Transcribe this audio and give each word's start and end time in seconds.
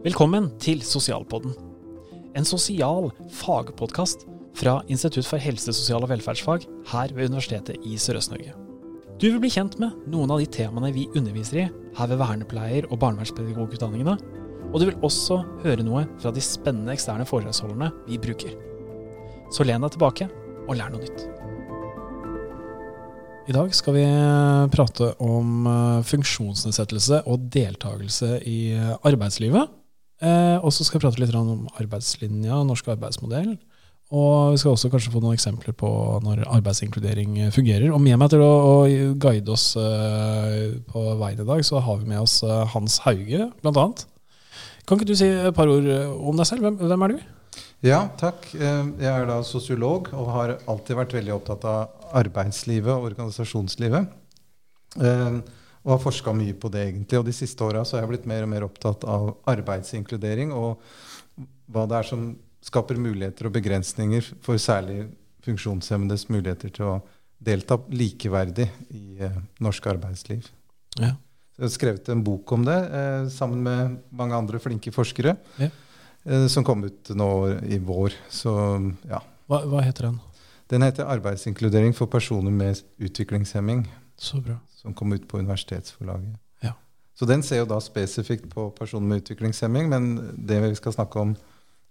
Velkommen 0.00 0.46
til 0.56 0.78
Sosialpodden. 0.80 1.52
En 2.32 2.46
sosial 2.48 3.10
fagpodkast 3.36 4.22
fra 4.56 4.78
Institutt 4.88 5.26
for 5.28 5.36
helse, 5.36 5.74
sosial 5.76 6.06
og 6.06 6.08
velferdsfag 6.08 6.62
her 6.88 7.10
ved 7.12 7.28
Universitetet 7.28 7.82
i 7.84 7.98
Sørøst-Norge. 8.00 8.54
Du 9.20 9.26
vil 9.26 9.42
bli 9.42 9.50
kjent 9.52 9.74
med 9.82 9.92
noen 10.08 10.30
av 10.32 10.40
de 10.40 10.46
temaene 10.48 10.88
vi 10.94 11.04
underviser 11.12 11.58
i 11.60 11.64
her 11.98 12.08
ved 12.08 12.16
vernepleier- 12.16 12.88
og 12.88 12.96
barnevernspedagogutdanningene, 13.02 14.14
og 14.70 14.80
du 14.80 14.86
vil 14.86 15.04
også 15.04 15.42
høre 15.66 15.84
noe 15.84 16.06
fra 16.22 16.32
de 16.32 16.44
spennende 16.48 16.94
eksterne 16.96 17.26
foredragsholderne 17.28 17.90
vi 18.06 18.16
bruker. 18.24 18.54
Så 19.52 19.66
len 19.68 19.84
deg 19.84 19.92
tilbake 19.98 20.30
og 20.64 20.78
lær 20.80 20.94
noe 20.94 21.02
nytt. 21.04 21.26
I 23.50 23.58
dag 23.58 23.76
skal 23.76 23.98
vi 23.98 24.06
prate 24.72 25.10
om 25.26 25.68
eh, 25.68 26.00
funksjonsnedsettelse 26.08 27.20
og 27.28 27.50
deltakelse 27.52 28.38
i 28.48 28.58
eh, 28.78 28.96
arbeidslivet. 29.04 29.76
Eh, 30.20 30.56
og 30.60 30.72
så 30.74 30.84
skal 30.84 31.00
vi 31.00 31.06
prate 31.06 31.22
litt 31.22 31.36
om 31.36 31.66
arbeidslinja, 31.80 32.60
norsk 32.68 32.92
arbeidsmodell. 32.92 33.54
Og 34.10 34.52
vi 34.52 34.58
skal 34.58 34.74
også 34.74 34.90
kanskje 34.90 35.12
få 35.14 35.20
noen 35.22 35.36
eksempler 35.36 35.74
på 35.78 35.88
når 36.24 36.42
arbeidsinkludering 36.50 37.36
fungerer. 37.54 37.92
Og 37.94 38.02
med 38.02 38.18
meg 38.18 38.32
til 38.32 38.42
å, 38.42 38.50
å 38.50 38.72
guide 39.22 39.54
oss 39.54 39.68
uh, 39.78 40.74
på 40.90 41.04
veien 41.20 41.44
i 41.44 41.46
dag, 41.46 41.62
så 41.66 41.78
har 41.78 42.00
vi 42.00 42.10
med 42.10 42.24
oss 42.24 42.40
uh, 42.42 42.64
Hans 42.72 42.98
Hauge, 43.04 43.46
bl.a. 43.62 43.84
Kan 44.82 44.98
ikke 44.98 45.06
du 45.12 45.14
si 45.14 45.28
et 45.30 45.54
par 45.54 45.70
ord 45.70 45.86
om 45.86 46.34
deg 46.40 46.48
selv? 46.50 46.66
Hvem, 46.66 46.80
hvem 46.90 47.06
er 47.06 47.14
du? 47.14 47.60
Ja, 47.86 48.00
takk. 48.18 48.50
Jeg 48.50 49.06
er 49.06 49.30
da 49.30 49.38
sosiolog 49.46 50.10
og 50.10 50.26
har 50.34 50.56
alltid 50.68 50.98
vært 50.98 51.14
veldig 51.14 51.36
opptatt 51.36 51.68
av 51.70 52.10
arbeidslivet 52.18 52.90
og 52.90 53.06
organisasjonslivet. 53.12 54.10
Og 55.84 55.94
har 55.94 56.02
forska 56.02 56.34
mye 56.36 56.54
på 56.60 56.68
det, 56.72 56.82
egentlig. 56.90 57.18
Og 57.20 57.24
de 57.24 57.32
siste 57.32 57.64
åra 57.64 57.84
har 57.84 58.02
jeg 58.02 58.10
blitt 58.10 58.28
mer 58.28 58.44
og 58.44 58.52
mer 58.52 58.66
opptatt 58.66 59.06
av 59.08 59.30
arbeidsinkludering 59.48 60.52
og 60.52 60.82
hva 61.70 61.86
det 61.88 62.00
er 62.00 62.08
som 62.08 62.26
skaper 62.64 62.98
muligheter 63.00 63.48
og 63.48 63.54
begrensninger 63.54 64.26
for 64.44 64.60
særlig 64.60 65.06
funksjonshemmedes 65.46 66.26
muligheter 66.28 66.72
til 66.74 66.88
å 66.90 66.94
delta 67.40 67.78
likeverdig 67.88 68.66
i 68.92 69.04
eh, 69.24 69.38
norsk 69.64 69.86
arbeidsliv. 69.94 70.48
Ja. 70.98 71.14
jeg 71.56 71.64
har 71.64 71.72
skrevet 71.72 72.10
en 72.12 72.24
bok 72.26 72.52
om 72.52 72.66
det 72.66 72.76
eh, 72.76 73.28
sammen 73.32 73.62
med 73.64 73.96
mange 74.12 74.36
andre 74.36 74.60
flinke 74.60 74.92
forskere. 74.92 75.36
Ja. 75.62 75.70
Eh, 76.24 76.46
som 76.52 76.66
kom 76.66 76.84
ut 76.84 77.12
nå 77.16 77.30
i 77.64 77.78
vår. 77.80 78.16
Så, 78.28 78.52
ja. 79.08 79.22
hva, 79.48 79.62
hva, 79.64 79.84
heter 79.86 80.10
den? 80.10 80.20
Den 80.70 80.84
heter 80.86 81.08
'Arbeidsinkludering 81.08 81.94
for 81.96 82.06
personer 82.06 82.50
med 82.50 82.78
utviklingshemming'. 83.00 83.86
Så 84.20 84.40
bra 84.44 84.58
som 84.80 84.94
kom 84.96 85.12
ut 85.12 85.28
på 85.28 85.38
universitetsforlaget. 85.38 86.36
Ja. 86.64 86.72
Så 87.18 87.28
den 87.28 87.42
ser 87.44 87.62
jo 87.62 87.68
da 87.68 87.80
spesifikt 87.84 88.48
på 88.52 88.70
personer 88.76 89.08
med 89.08 89.22
utviklingshemming, 89.22 89.90
men 89.92 90.10
det 90.36 90.60
vi 90.64 90.74
skal 90.78 90.96
snakke 90.96 91.20
om 91.20 91.34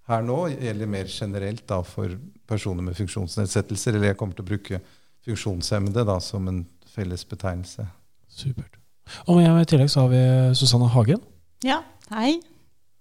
her 0.09 0.25
nå, 0.25 0.39
gjelder 0.55 0.89
mer 0.89 1.09
generelt 1.13 1.67
da 1.69 1.83
for 1.85 2.15
personer 2.49 2.85
med 2.85 2.97
funksjonsnedsettelser. 2.97 3.93
Eller 3.93 4.11
jeg 4.11 4.17
kommer 4.17 4.37
til 4.37 4.45
å 4.47 4.49
bruke 4.49 4.81
funksjonshemmede 5.27 6.05
da 6.07 6.17
som 6.23 6.47
en 6.49 6.63
felles 6.89 7.25
betegnelse. 7.29 7.85
Supert. 8.33 8.79
Og 9.27 9.37
med 9.37 9.61
I 9.61 9.67
tillegg 9.69 9.91
så 9.93 10.05
har 10.05 10.13
vi 10.13 10.23
Susanne 10.57 10.89
Hagen. 10.93 11.21
Ja, 11.65 11.83
hei. 12.13 12.39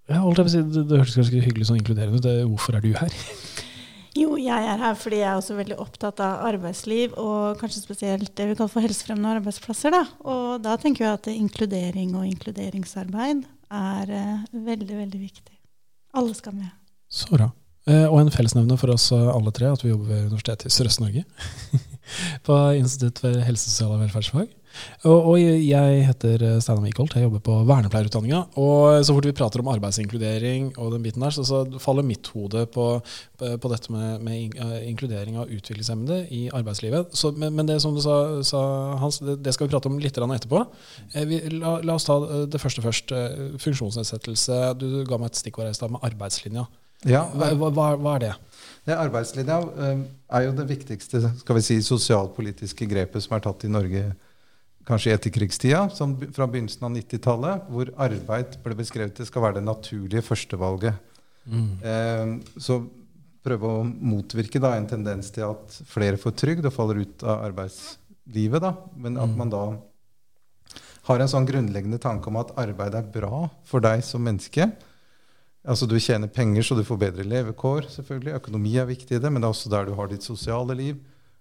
Ja, 0.08 0.20
det, 0.36 0.44
det 0.48 1.00
hørtes 1.00 1.16
ganske 1.16 1.40
hyggelig 1.44 1.68
sånn 1.68 1.80
inkluderende 1.80 2.20
ut. 2.20 2.28
Hvorfor 2.52 2.76
er 2.76 2.84
du 2.84 2.92
her? 2.96 3.16
Jo, 4.19 4.33
jeg 4.41 4.64
er 4.72 4.80
her 4.80 4.97
fordi 4.98 5.20
jeg 5.20 5.28
er 5.30 5.38
også 5.38 5.55
veldig 5.58 5.77
opptatt 5.83 6.20
av 6.24 6.42
arbeidsliv, 6.48 7.14
og 7.20 7.61
kanskje 7.61 7.84
spesielt 7.84 8.33
det 8.38 8.48
vi 8.48 8.56
kaller 8.58 8.72
for 8.72 8.83
helsefremmende 8.83 9.36
arbeidsplasser. 9.38 9.94
Da. 9.94 10.02
Og 10.27 10.58
da 10.64 10.75
tenker 10.80 11.05
jeg 11.05 11.20
at 11.20 11.30
inkludering 11.30 12.16
og 12.19 12.27
inkluderingsarbeid 12.27 13.44
er 13.78 14.10
uh, 14.10 14.58
veldig, 14.66 14.97
veldig 15.05 15.22
viktig. 15.22 15.55
Alle 16.19 16.34
skal 16.34 16.56
med. 16.56 16.72
Så 17.12 17.30
bra. 17.30 17.50
Eh, 17.88 18.05
og 18.08 18.19
en 18.20 18.33
fellesnevner 18.33 18.80
for 18.80 18.92
oss 18.92 19.06
alle 19.12 19.52
tre 19.55 19.69
at 19.70 19.84
vi 19.84 19.92
jobber 19.92 20.10
ved 20.10 20.26
Universitetet 20.32 20.69
i 20.69 20.75
Sørøst-Norge. 20.75 21.22
på 22.48 22.56
Institutt 22.81 23.22
for 23.22 23.44
helse, 23.47 23.69
sosial 23.69 23.94
og 23.94 24.03
velferdsfag. 24.03 24.50
Og, 25.06 25.28
og 25.33 25.37
jeg 25.39 26.03
heter 26.09 26.43
eh, 26.43 26.56
Steinar 26.62 26.83
Wikholt, 26.83 27.15
jeg 27.15 27.27
jobber 27.27 27.43
på 27.44 27.59
vernepleierutdanninga. 27.69 28.41
Og 28.59 29.05
så 29.06 29.15
fort 29.15 29.28
vi 29.28 29.34
prater 29.37 29.62
om 29.62 29.71
arbeidsinkludering 29.71 30.72
og 30.77 30.97
den 30.97 31.05
biten 31.05 31.22
der, 31.22 31.34
så, 31.34 31.44
så 31.47 31.62
faller 31.83 32.06
mitt 32.06 32.27
hode 32.34 32.65
på, 32.75 32.87
på 33.39 33.71
dette 33.72 33.94
med, 33.94 34.25
med, 34.27 34.59
eh, 34.59 34.89
inkludering 34.91 35.39
av 35.39 35.53
utviklingshemmede 35.55 36.25
i 36.34 36.43
arbeidslivet. 36.55 37.15
Så, 37.15 37.33
men, 37.37 37.55
men, 37.55 37.69
det 37.71 37.78
som 37.84 37.94
du 37.94 38.03
sa, 38.03 38.19
sa 38.47 38.65
Hans, 38.99 39.21
det, 39.22 39.39
det, 39.44 39.55
skal 39.55 39.69
vi 39.69 39.77
prate 39.77 39.91
om 39.91 40.00
litt 40.03 40.19
etterpå. 40.19 40.65
Eh, 41.12 41.28
vi, 41.28 41.41
la, 41.55 41.78
la, 41.78 41.95
oss 41.95 42.09
ta 42.09 42.19
det 42.50 42.62
første 42.62 42.83
først. 42.84 43.15
Funksjonsnedsettelse. 43.62 44.60
Du 44.81 44.89
ga 45.06 45.19
meg 45.21 45.31
et 45.31 45.41
stikkord 45.41 45.71
i 45.71 45.77
stad 45.77 45.95
med 45.95 46.03
arbeidslinja. 46.06 46.66
Ja, 47.06 47.28
hva, 47.31 47.53
hva, 47.55 47.93
hva, 47.95 48.16
er 48.16 48.25
det? 48.25 48.33
det 48.89 48.97
arbeidslinja 48.99 49.60
er 49.87 50.49
jo 50.49 50.55
det 50.59 50.65
viktigste 50.66 51.21
skal 51.39 51.59
vi 51.60 51.62
si, 51.62 51.77
sosialpolitiske 51.87 52.89
grepet 52.91 53.22
som 53.22 53.37
er 53.37 53.45
tatt 53.45 53.62
i 53.69 53.71
Norge 53.71 54.09
kanskje 54.88 55.12
i 55.12 55.16
etterkrigstida, 55.16 55.82
sånn 55.94 56.16
fra 56.34 56.49
begynnelsen 56.49 56.87
av 56.88 56.94
90-tallet, 56.97 57.69
hvor 57.72 57.93
arbeid 58.00 58.56
ble 58.65 58.78
beskrevet 58.78 59.19
til 59.19 59.28
skal 59.28 59.44
være 59.44 59.59
det 59.59 59.66
naturlige 59.66 60.25
førstevalget. 60.25 61.04
Mm. 61.49 61.69
Eh, 61.82 62.32
så 62.60 62.81
prøve 63.44 63.71
å 63.71 63.84
motvirke 63.84 64.60
da, 64.62 64.75
en 64.77 64.88
tendens 64.88 65.31
til 65.34 65.47
at 65.48 65.78
flere 65.88 66.21
får 66.21 66.37
trygd 66.43 66.69
og 66.69 66.75
faller 66.75 67.03
ut 67.04 67.25
av 67.25 67.47
arbeidslivet. 67.50 68.65
Da. 68.65 68.75
Men 68.97 69.21
at 69.21 69.31
mm. 69.31 69.38
man 69.38 69.53
da 69.53 69.65
har 71.09 71.25
en 71.25 71.31
sånn 71.31 71.48
grunnleggende 71.48 72.00
tanke 72.03 72.28
om 72.28 72.41
at 72.41 72.53
arbeid 72.60 72.97
er 72.98 73.09
bra 73.12 73.47
for 73.69 73.84
deg 73.84 74.04
som 74.04 74.25
menneske. 74.25 74.69
Altså 75.69 75.88
Du 75.88 75.97
tjener 76.00 76.31
penger 76.32 76.65
så 76.65 76.77
du 76.77 76.84
får 76.87 77.00
bedre 77.00 77.25
levekår. 77.28 77.88
selvfølgelig. 77.93 78.37
Økonomi 78.41 78.77
er 78.77 78.88
viktig 78.88 79.16
i 79.16 79.22
det, 79.22 79.31
men 79.32 79.43
det 79.43 79.48
er 79.48 79.56
også 79.56 79.72
der 79.72 79.88
du 79.88 79.94
har 79.97 80.09
ditt 80.09 80.25
sosiale 80.27 80.77
liv. 80.77 80.98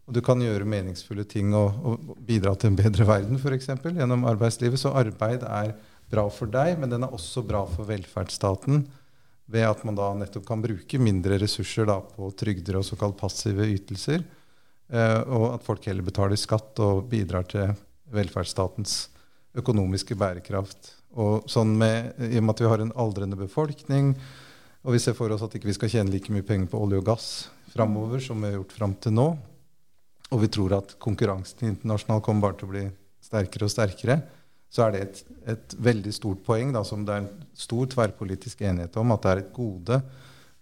Og 0.08 0.16
du 0.16 0.22
kan 0.24 0.40
gjøre 0.40 0.68
meningsfulle 0.68 1.26
ting 1.28 1.52
og, 1.58 1.76
og 1.84 2.14
bidra 2.24 2.54
til 2.56 2.72
en 2.72 2.80
bedre 2.80 3.08
verden 3.08 3.40
f.eks. 3.40 3.68
gjennom 3.84 4.24
arbeidslivet. 4.30 4.80
Så 4.80 4.94
arbeid 4.96 5.44
er 5.44 5.74
bra 6.08 6.24
for 6.32 6.48
deg, 6.52 6.78
men 6.80 6.92
den 6.92 7.04
er 7.04 7.14
også 7.14 7.44
bra 7.44 7.66
for 7.68 7.90
velferdsstaten 7.90 8.86
ved 9.52 9.64
at 9.68 9.84
man 9.88 9.96
da 9.96 10.10
nettopp 10.16 10.46
kan 10.48 10.64
bruke 10.64 11.00
mindre 11.00 11.40
ressurser 11.40 11.88
da, 11.88 12.00
på 12.02 12.30
trygder 12.40 12.80
og 12.80 12.88
såkalt 12.88 13.20
passive 13.20 13.68
ytelser. 13.72 14.24
Eh, 14.88 15.20
og 15.24 15.54
at 15.54 15.68
folk 15.68 15.88
heller 15.88 16.08
betaler 16.08 16.40
skatt 16.40 16.80
og 16.84 17.08
bidrar 17.12 17.48
til 17.52 17.76
velferdsstatens 18.16 19.08
økonomiske 19.58 20.16
bærekraft. 20.20 20.94
Og 21.18 21.48
sånn 21.52 21.74
med, 21.80 22.14
I 22.20 22.40
og 22.40 22.48
med 22.48 22.56
at 22.56 22.64
vi 22.64 22.72
har 22.72 22.84
en 22.84 22.96
aldrende 23.00 23.40
befolkning, 23.40 24.14
og 24.84 24.96
vi 24.96 25.02
ser 25.04 25.16
for 25.18 25.32
oss 25.34 25.44
at 25.44 25.56
ikke 25.56 25.68
vi 25.68 25.74
ikke 25.74 25.82
skal 25.82 25.96
tjene 25.98 26.14
like 26.14 26.32
mye 26.32 26.46
penger 26.48 26.72
på 26.72 26.80
olje 26.80 27.02
og 27.02 27.08
gass 27.08 27.30
framover 27.74 28.22
som 28.24 28.40
vi 28.40 28.52
har 28.52 28.60
gjort 28.60 28.76
fram 28.78 28.94
til 29.04 29.16
nå, 29.16 29.32
og 30.32 30.42
vi 30.44 30.50
tror 30.52 30.78
at 30.80 30.96
konkurransen 31.04 31.70
internasjonalt 31.72 32.26
kommer 32.26 32.48
bare 32.48 32.60
til 32.60 32.68
å 32.68 32.74
bli 32.74 32.86
sterkere 33.24 33.68
og 33.68 33.74
sterkere, 33.74 34.22
så 34.70 34.88
er 34.88 34.94
det 34.94 35.02
et, 35.06 35.20
et 35.54 35.76
veldig 35.80 36.14
stort 36.16 36.42
poeng 36.46 36.74
da, 36.76 36.84
som 36.88 37.06
det 37.08 37.14
er 37.14 37.24
en 37.24 37.46
stor 37.56 37.88
tverrpolitisk 37.94 38.66
enighet 38.68 38.98
om, 39.00 39.14
at 39.16 39.24
det 39.24 39.32
er 39.32 39.44
et 39.44 39.54
gode 39.56 40.02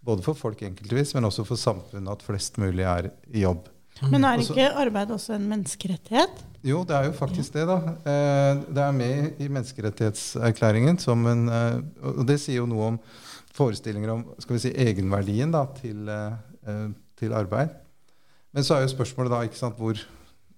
både 0.05 0.25
for 0.25 0.37
folk 0.37 0.61
enkeltvis, 0.65 1.15
men 1.17 1.25
også 1.25 1.45
for 1.47 1.57
samfunnet 1.57 2.13
at 2.13 2.25
flest 2.25 2.59
mulig 2.61 2.85
er 2.85 3.09
i 3.33 3.41
jobb. 3.41 3.65
Men 4.11 4.27
er 4.27 4.43
ikke 4.43 4.67
arbeid 4.75 5.13
også 5.15 5.37
en 5.37 5.47
menneskerettighet? 5.49 6.43
Jo, 6.65 6.81
det 6.87 6.97
er 6.97 7.07
jo 7.07 7.13
faktisk 7.15 7.53
det. 7.55 7.63
da. 7.69 7.77
Eh, 8.11 8.63
det 8.75 8.83
er 8.83 8.97
med 8.97 9.39
i 9.41 9.47
menneskerettighetserklæringen. 9.47 10.99
som 10.99 11.25
en, 11.27 11.47
eh, 11.49 11.79
Og 12.03 12.25
det 12.27 12.39
sier 12.41 12.57
jo 12.57 12.65
noe 12.65 12.87
om 12.87 12.99
forestillinger 13.53 14.09
om 14.09 14.25
skal 14.39 14.55
vi 14.55 14.59
si, 14.59 14.73
egenverdien 14.73 15.51
da, 15.51 15.65
til, 15.79 16.09
eh, 16.09 16.89
til 17.15 17.33
arbeid. 17.33 17.69
Men 18.55 18.63
så 18.63 18.77
er 18.77 18.85
jo 18.85 18.93
spørsmålet 18.93 19.33
da 19.33 19.41
ikke 19.43 19.59
sant, 19.59 19.75
hvor, 19.75 19.99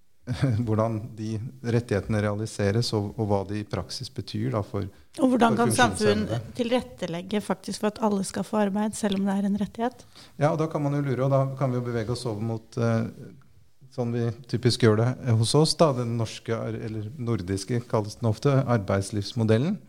hvordan 0.68 1.00
de 1.18 1.32
rettighetene 1.66 2.22
realiseres, 2.22 2.92
og, 2.94 3.10
og, 3.16 3.24
hva 3.32 3.40
de 3.50 3.64
i 3.64 3.66
praksis 3.68 4.12
betyr 4.14 4.52
da, 4.54 4.62
for 4.66 4.86
Og 5.18 5.34
hvordan 5.34 5.58
kan 5.58 5.74
samfunn 5.74 6.28
tilrettelegge 6.58 7.42
faktisk 7.42 7.82
for 7.82 7.90
at 7.90 8.04
alle 8.06 8.22
skal 8.28 8.46
få 8.46 8.62
arbeid, 8.68 8.94
selv 9.00 9.18
om 9.18 9.26
det 9.26 9.34
er 9.34 9.50
en 9.50 9.58
rettighet? 9.64 10.06
Ja, 10.38 10.52
og 10.52 10.62
da 10.62 10.70
kan 10.70 10.86
man 10.86 11.00
jo 11.00 11.02
lure, 11.08 11.26
og 11.26 11.34
da 11.34 11.42
kan 11.58 11.74
vi 11.74 11.82
jo 11.82 11.88
bevege 11.90 12.14
oss 12.14 12.28
over 12.30 12.46
mot 12.54 12.78
uh, 12.78 13.10
sånn 13.98 14.14
vi 14.14 14.28
typisk 14.52 14.86
gjør 14.86 15.02
det 15.02 15.10
hos 15.40 15.56
oss, 15.58 15.74
da, 15.80 15.90
den 15.98 16.14
norske, 16.20 16.54
eller 16.54 17.10
nordiske 17.18 17.82
kalles 17.90 18.20
den 18.22 18.30
ofte, 18.30 18.54
arbeidslivsmodellen. 18.78 19.80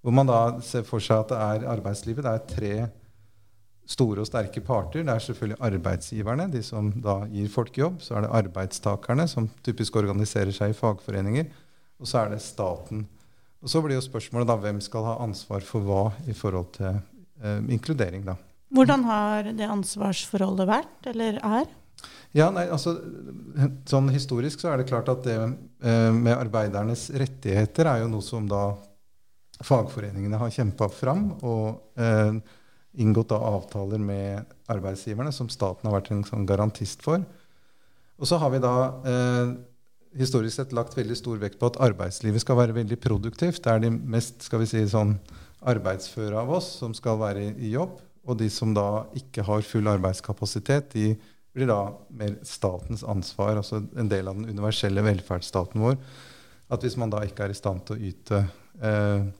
Hvor 0.00 0.14
man 0.16 0.30
da 0.30 0.40
ser 0.64 0.86
for 0.86 1.02
seg 1.02 1.26
at 1.26 1.32
det 1.32 1.40
er 1.44 1.70
arbeidslivet. 1.74 2.24
Det 2.24 2.30
er 2.30 2.46
tre 2.54 2.74
store 3.90 4.22
og 4.22 4.28
sterke 4.28 4.62
parter. 4.64 5.02
Det 5.02 5.12
er 5.12 5.24
selvfølgelig 5.24 5.62
arbeidsgiverne, 5.66 6.46
de 6.52 6.62
som 6.64 6.92
da 7.02 7.20
gir 7.30 7.48
folk 7.50 7.78
jobb. 7.78 7.98
Så 8.04 8.16
er 8.16 8.26
det 8.26 8.34
arbeidstakerne, 8.40 9.26
som 9.30 9.48
typisk 9.66 9.98
organiserer 9.98 10.54
seg 10.54 10.72
i 10.72 10.78
fagforeninger. 10.78 11.48
Og 12.00 12.08
så 12.08 12.22
er 12.22 12.34
det 12.34 12.42
staten. 12.44 13.04
Og 13.60 13.72
så 13.72 13.82
blir 13.84 13.98
jo 13.98 14.04
spørsmålet 14.04 14.48
da 14.48 14.56
hvem 14.60 14.78
skal 14.84 15.04
ha 15.08 15.18
ansvar 15.24 15.64
for 15.66 15.84
hva 15.84 16.04
i 16.30 16.36
forhold 16.36 16.70
til 16.78 16.94
eh, 16.94 17.58
inkludering. 17.68 18.24
da. 18.28 18.38
Hvordan 18.70 19.04
har 19.04 19.50
det 19.58 19.66
ansvarsforholdet 19.66 20.68
vært, 20.70 21.10
eller 21.10 21.40
er? 21.42 21.66
Ja, 22.32 22.46
nei, 22.54 22.68
altså, 22.70 22.94
sånn 23.90 24.08
Historisk 24.14 24.62
så 24.62 24.70
er 24.70 24.80
det 24.80 24.88
klart 24.88 25.10
at 25.12 25.26
det 25.26 25.36
eh, 25.36 26.12
med 26.14 26.36
arbeidernes 26.36 27.08
rettigheter 27.10 27.90
er 27.90 28.04
jo 28.04 28.12
noe 28.12 28.24
som 28.24 28.46
da 28.48 28.70
fagforeningene 29.60 30.38
har 30.40 30.52
kjempa 30.54 30.88
fram 30.88 31.26
og 31.42 32.00
eh, 32.00 32.38
inngått 32.98 33.32
av 33.32 33.44
avtaler 33.46 34.00
med 34.02 34.46
arbeidsgiverne, 34.70 35.32
som 35.32 35.50
staten 35.52 35.86
har 35.86 35.98
vært 35.98 36.10
en 36.14 36.24
sånn 36.26 36.46
garantist 36.48 37.04
for. 37.04 37.22
Og 38.20 38.28
så 38.28 38.38
har 38.42 38.50
vi 38.52 38.60
da 38.62 38.74
eh, 39.06 39.52
historisk 40.18 40.56
sett 40.58 40.74
lagt 40.76 40.96
veldig 40.98 41.16
stor 41.18 41.38
vekt 41.40 41.60
på 41.60 41.70
at 41.70 41.78
arbeidslivet 41.86 42.42
skal 42.42 42.58
være 42.58 42.76
veldig 42.80 42.98
produktivt. 43.00 43.62
Det 43.64 43.72
er 43.72 43.84
de 43.84 43.92
mest 43.94 44.44
skal 44.46 44.64
vi 44.64 44.68
si, 44.70 44.82
sånn 44.90 45.16
arbeidsføre 45.70 46.40
av 46.40 46.50
oss 46.56 46.72
som 46.80 46.94
skal 46.96 47.20
være 47.20 47.50
i 47.52 47.74
jobb. 47.74 47.98
Og 48.28 48.36
de 48.40 48.50
som 48.52 48.74
da 48.76 49.06
ikke 49.16 49.44
har 49.46 49.64
full 49.64 49.88
arbeidskapasitet, 49.90 50.92
de 50.92 51.14
blir 51.56 51.70
da 51.70 51.80
mer 52.14 52.36
statens 52.46 53.04
ansvar. 53.06 53.56
Altså 53.60 53.82
en 53.98 54.10
del 54.10 54.28
av 54.28 54.38
den 54.38 54.50
universelle 54.50 55.04
velferdsstaten 55.06 55.82
vår. 55.82 55.96
At 56.70 56.84
hvis 56.84 56.98
man 57.00 57.10
da 57.10 57.22
ikke 57.26 57.46
er 57.46 57.54
i 57.54 57.58
stand 57.58 57.82
til 57.86 57.96
å 57.96 58.10
yte 58.10 58.42
eh, 58.82 59.30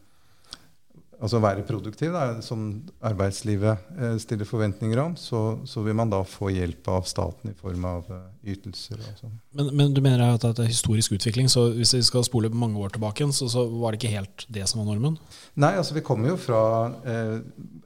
altså 1.20 1.40
være 1.43 1.64
produktiv, 1.69 2.14
da, 2.14 2.40
som 2.44 2.64
arbeidslivet 3.05 3.90
eh, 3.99 4.17
stiller 4.22 4.49
forventninger 4.49 5.00
om, 5.02 5.17
så, 5.20 5.58
så, 5.69 5.82
vil 5.84 5.96
man 5.96 6.11
da 6.12 6.22
få 6.25 6.49
hjelp 6.55 6.88
av 6.94 7.05
staten 7.08 7.52
i 7.52 7.56
form 7.56 7.84
av 7.88 8.08
uh, 8.08 8.22
ytelser. 8.49 9.00
og 9.00 9.28
Men, 9.58 9.70
men, 9.76 9.94
du 9.96 10.00
mener 10.05 10.25
at 10.25 10.44
det 10.44 10.64
er 10.64 10.70
historisk 10.70 11.14
utvikling, 11.19 11.50
så 11.52 11.67
hvis 11.76 11.94
vi 11.99 12.02
skal 12.06 12.25
spole 12.26 12.49
mange 12.52 12.81
år 12.81 12.96
tilbake, 12.96 13.28
så, 13.37 13.50
så 13.52 13.67
var 13.69 13.93
det 13.93 14.00
ikke 14.00 14.14
helt 14.17 14.46
det 14.49 14.67
som 14.70 14.81
var 14.81 14.88
normen? 14.88 15.19
Nei, 15.61 15.75
altså 15.76 15.96
vi 15.96 16.05
kommer 16.06 16.32
jo 16.32 16.40
fra 16.40 16.62
eh, 17.05 17.37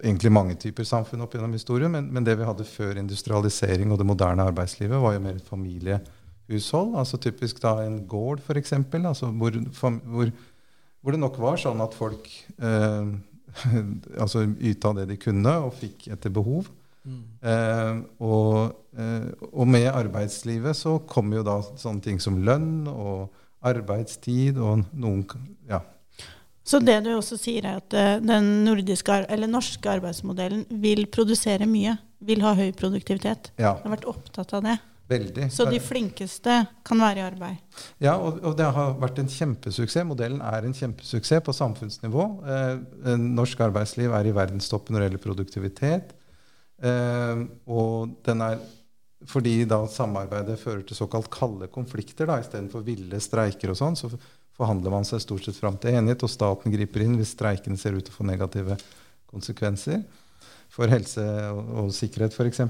egentlig 0.04 0.34
mange 0.34 0.58
typer 0.60 0.86
samfunn 0.86 1.26
opp 1.26 1.34
gjennom 1.34 1.58
historien, 1.58 1.92
men, 1.92 2.10
men, 2.14 2.26
det 2.26 2.38
vi 2.38 2.46
hadde 2.46 2.68
før 2.68 3.02
industrialisering 3.02 3.90
og 3.90 3.98
det 4.00 4.08
moderne 4.08 4.46
arbeidslivet, 4.46 5.00
var 5.02 5.18
jo 5.18 5.26
mer 5.26 5.40
et 5.40 5.50
familiehushold. 5.50 6.94
altså 7.02 7.18
Typisk 7.18 7.62
da 7.66 7.80
en 7.82 8.04
gård, 8.06 8.46
f.eks., 8.46 8.76
altså 8.78 9.34
hvor, 9.34 9.58
hvor 10.06 10.34
hvor 11.04 11.12
det 11.12 11.20
nok 11.20 11.36
var 11.36 11.60
sånn 11.60 11.82
at 11.84 11.94
folk 11.96 12.30
eh, 12.56 13.12
altså 14.22 14.46
yta 14.64 14.94
det 14.96 15.10
de 15.12 15.18
kunne, 15.20 15.52
og 15.66 15.76
fikk 15.76 16.08
etter 16.14 16.32
behov. 16.32 16.70
Mm. 17.04 17.24
Eh, 17.44 17.98
og, 18.24 18.78
eh, 18.96 19.26
og, 19.50 19.66
med 19.68 19.90
arbeidslivet 19.92 20.78
så 20.78 20.96
kommer 21.04 21.42
jo 21.42 21.44
da 21.44 21.58
sånne 21.76 22.00
ting 22.06 22.20
som 22.22 22.38
lønn 22.46 22.86
og 22.88 23.34
arbeidstid 23.64 24.56
og 24.56 24.86
noen 24.96 25.26
ja. 25.68 25.82
Så 26.64 26.80
det 26.80 26.96
du 27.04 27.10
også 27.12 27.36
sier, 27.36 27.66
er 27.68 27.82
at 27.82 27.92
eh, 27.92 28.16
den 28.24 28.64
nordiske, 28.64 29.18
eller 29.28 29.50
norske 29.52 29.90
arbeidsmodellen 29.98 30.64
vil 30.80 31.04
produsere 31.12 31.68
mye? 31.68 31.98
Vil 32.24 32.40
ha 32.40 32.54
høy 32.56 32.70
produktivitet? 32.72 33.52
Ja. 33.60 33.76
Du 33.76 33.84
har 33.84 33.98
vært 33.98 34.08
opptatt 34.08 34.56
av 34.56 34.64
det? 34.64 34.78
Veldig. 35.08 35.50
Så 35.52 35.66
de 35.68 35.78
flinkeste 35.84 36.52
kan 36.86 37.00
være 37.02 37.20
i 37.20 37.24
arbeid? 37.26 37.80
Ja, 38.00 38.14
og, 38.16 38.38
og, 38.40 38.54
det 38.56 38.70
har 38.72 38.94
vært 39.02 39.18
en 39.20 39.28
kjempesuksess. 39.28 40.06
Modellen 40.08 40.40
er 40.40 40.64
en 40.64 40.76
kjempesuksess 40.76 41.44
på 41.44 41.52
samfunnsnivå. 41.56 42.24
Eh, 42.48 42.70
eh, 43.10 43.26
norsk 43.40 43.60
arbeidsliv 43.66 44.14
er 44.16 44.30
i 44.30 44.32
verdenstoppen 44.36 44.96
når 44.96 45.04
det 45.04 45.10
gjelder 45.10 45.24
produktivitet. 45.26 46.14
Eh, 46.80 47.44
og 47.68 48.16
den 48.24 48.46
er 48.48 48.64
fordi 49.28 49.62
da 49.68 49.82
samarbeidet 49.88 50.58
fører 50.60 50.82
til 50.84 50.98
såkalt 50.98 51.30
kalde 51.32 51.68
konflikter 51.72 52.28
istedenfor 52.34 52.84
ville 52.84 53.20
streiker 53.24 53.72
og 53.72 53.78
sånn, 53.80 53.96
så 53.96 54.10
forhandler 54.54 54.92
man 54.92 55.06
seg 55.08 55.22
stort 55.24 55.46
sett 55.46 55.56
fram 55.56 55.78
til 55.80 55.96
enighet, 55.96 56.24
og 56.26 56.32
staten 56.32 56.72
griper 56.74 57.04
inn 57.04 57.16
hvis 57.18 57.32
streikene 57.32 57.80
ser 57.80 57.96
ut 57.96 58.04
til 58.04 58.12
å 58.12 58.18
få 58.18 58.26
negative 58.28 58.76
konsekvenser 59.30 60.04
for 60.74 60.90
helse 60.90 61.24
og, 61.54 61.72
og 61.80 61.92
sikkerhet 61.94 62.36
f.eks. 62.36 62.60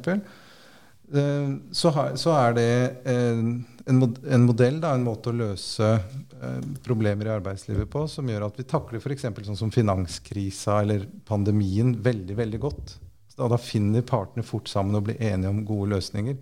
Eh, 1.13 1.49
så, 1.73 1.91
er 2.33 2.55
det 2.57 2.71
en, 3.05 3.65
en, 3.85 4.47
modell, 4.47 4.81
en 4.85 5.05
måte 5.05 5.31
å 5.31 5.37
løse 5.37 5.91
eh, 5.95 6.63
problemer 6.87 7.29
i 7.29 7.35
arbeidslivet 7.35 7.91
på, 7.93 8.07
som 8.09 8.29
gjør 8.29 8.47
at 8.49 8.61
vi 8.61 8.67
takler 8.69 9.03
f.eks. 9.03 9.27
sånn 9.45 9.61
som 9.67 9.75
finanskrisa 9.75 10.81
eller 10.85 11.05
pandemien 11.29 11.93
veldig 12.03 12.39
veldig 12.41 12.63
godt. 12.63 12.97
Da, 13.35 13.49
da, 13.51 13.59
finner 13.59 14.07
partene 14.07 14.47
fort 14.47 14.71
sammen 14.71 14.97
og 14.97 15.09
blir 15.09 15.21
enige 15.21 15.51
om 15.51 15.65
gode 15.67 15.97
løsninger. 15.97 16.39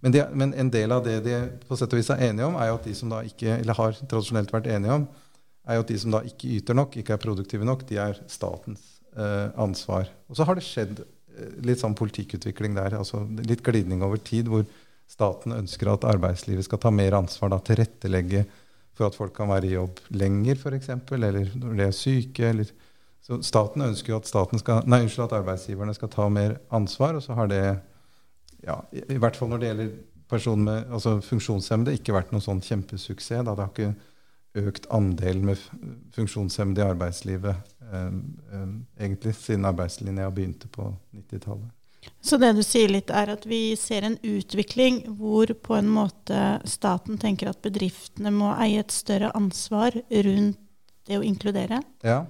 Men, 0.00 0.14
de, 0.14 0.22
men, 0.32 0.54
en 0.56 0.70
del 0.72 0.92
av 0.92 1.04
det 1.04 1.18
de 1.26 1.40
på 1.68 1.76
sett 1.76 1.92
og 1.92 2.00
vis 2.00 2.08
er 2.12 2.24
enige 2.30 2.48
om, 2.48 2.56
er 2.58 2.70
jo 2.70 2.78
at 2.78 2.86
de 2.88 2.94
som 2.96 3.12
da 3.12 3.20
ikke, 3.24 3.58
eller 3.60 3.76
har 3.78 3.98
tradisjonelt 4.00 4.52
vært 4.52 4.70
enige 4.72 4.96
om, 4.96 5.06
er 5.68 5.76
jo 5.76 5.84
at 5.84 5.92
de 5.92 5.98
som 6.02 6.14
da 6.14 6.22
ikke 6.26 6.50
yter 6.56 6.76
nok, 6.76 6.96
ikke 6.98 7.14
er 7.14 7.22
produktive 7.22 7.68
nok, 7.68 7.84
de 7.88 8.00
er 8.00 8.20
statens 8.32 8.82
eh, 9.12 9.48
ansvar. 9.60 10.08
Og 10.28 10.38
så 10.38 10.46
har 10.48 10.56
det 10.56 10.64
skjedd 10.66 11.02
litt 11.64 11.82
sånn 11.82 11.96
politikkutvikling 11.98 12.76
der. 12.78 12.98
altså 12.98 13.22
Litt 13.46 13.64
glidning 13.66 14.04
over 14.06 14.20
tid, 14.22 14.50
hvor 14.50 14.66
staten 15.10 15.54
ønsker 15.56 15.90
at 15.90 16.06
arbeidslivet 16.06 16.66
skal 16.66 16.80
ta 16.82 16.92
mer 16.94 17.16
ansvar, 17.18 17.52
da, 17.54 17.60
tilrettelegge 17.64 18.44
for 18.96 19.08
at 19.08 19.16
folk 19.16 19.32
kan 19.36 19.50
være 19.50 19.70
i 19.70 19.74
jobb 19.74 20.02
lenger, 20.12 20.58
f.eks., 20.60 20.92
eller 21.16 21.40
når 21.56 21.78
de 21.78 21.86
er 21.86 21.96
syke. 21.96 22.50
eller 22.50 22.70
så 23.24 23.40
Staten 23.46 23.84
ønsker 23.84 24.14
jo 24.14 24.20
at, 24.20 24.28
skal, 24.28 24.84
nei, 24.90 25.02
unnskyld, 25.04 25.26
at 25.28 25.38
arbeidsgiverne 25.40 25.94
skal 25.96 26.12
ta 26.12 26.28
mer 26.32 26.58
ansvar. 26.74 27.16
Og 27.18 27.24
så 27.24 27.36
har 27.38 27.50
det, 27.50 27.64
ja, 28.66 28.80
i, 28.92 29.04
i 29.14 29.18
hvert 29.20 29.38
fall 29.38 29.52
når 29.52 29.62
det 29.62 29.70
gjelder 29.70 29.90
personer 30.30 30.64
med 30.66 30.94
altså 30.94 31.16
funksjonshemmede, 31.26 31.96
ikke 31.98 32.14
vært 32.14 32.32
noen 32.34 32.44
sånn 32.44 32.62
kjempesuksess. 32.64 33.44
Da. 33.46 33.54
Det 33.54 33.66
har 33.66 33.74
ikke 33.74 34.66
økt 34.70 34.88
andelen 34.94 35.46
med 35.50 35.62
funksjonshemmede 36.16 36.82
i 36.82 36.90
arbeidslivet 36.90 37.74
egentlig 37.90 39.34
siden 39.36 39.66
arbeidslinja 39.68 40.30
begynte 40.30 40.68
på 40.68 40.88
90-tallet. 41.16 41.68
Så 42.20 42.36
det 42.40 42.52
du 42.56 42.62
sier 42.64 42.88
litt, 42.88 43.10
er 43.12 43.32
at 43.34 43.44
vi 43.48 43.74
ser 43.76 44.06
en 44.06 44.16
utvikling 44.24 45.02
hvor 45.18 45.52
på 45.52 45.76
en 45.76 45.88
måte 45.92 46.60
staten 46.68 47.20
tenker 47.20 47.50
at 47.50 47.60
bedriftene 47.64 48.32
må 48.32 48.54
eie 48.60 48.80
et 48.80 48.94
større 48.94 49.32
ansvar 49.36 49.96
rundt 50.08 50.60
det 51.08 51.18
å 51.18 51.24
inkludere? 51.26 51.80
Ja. 52.06 52.22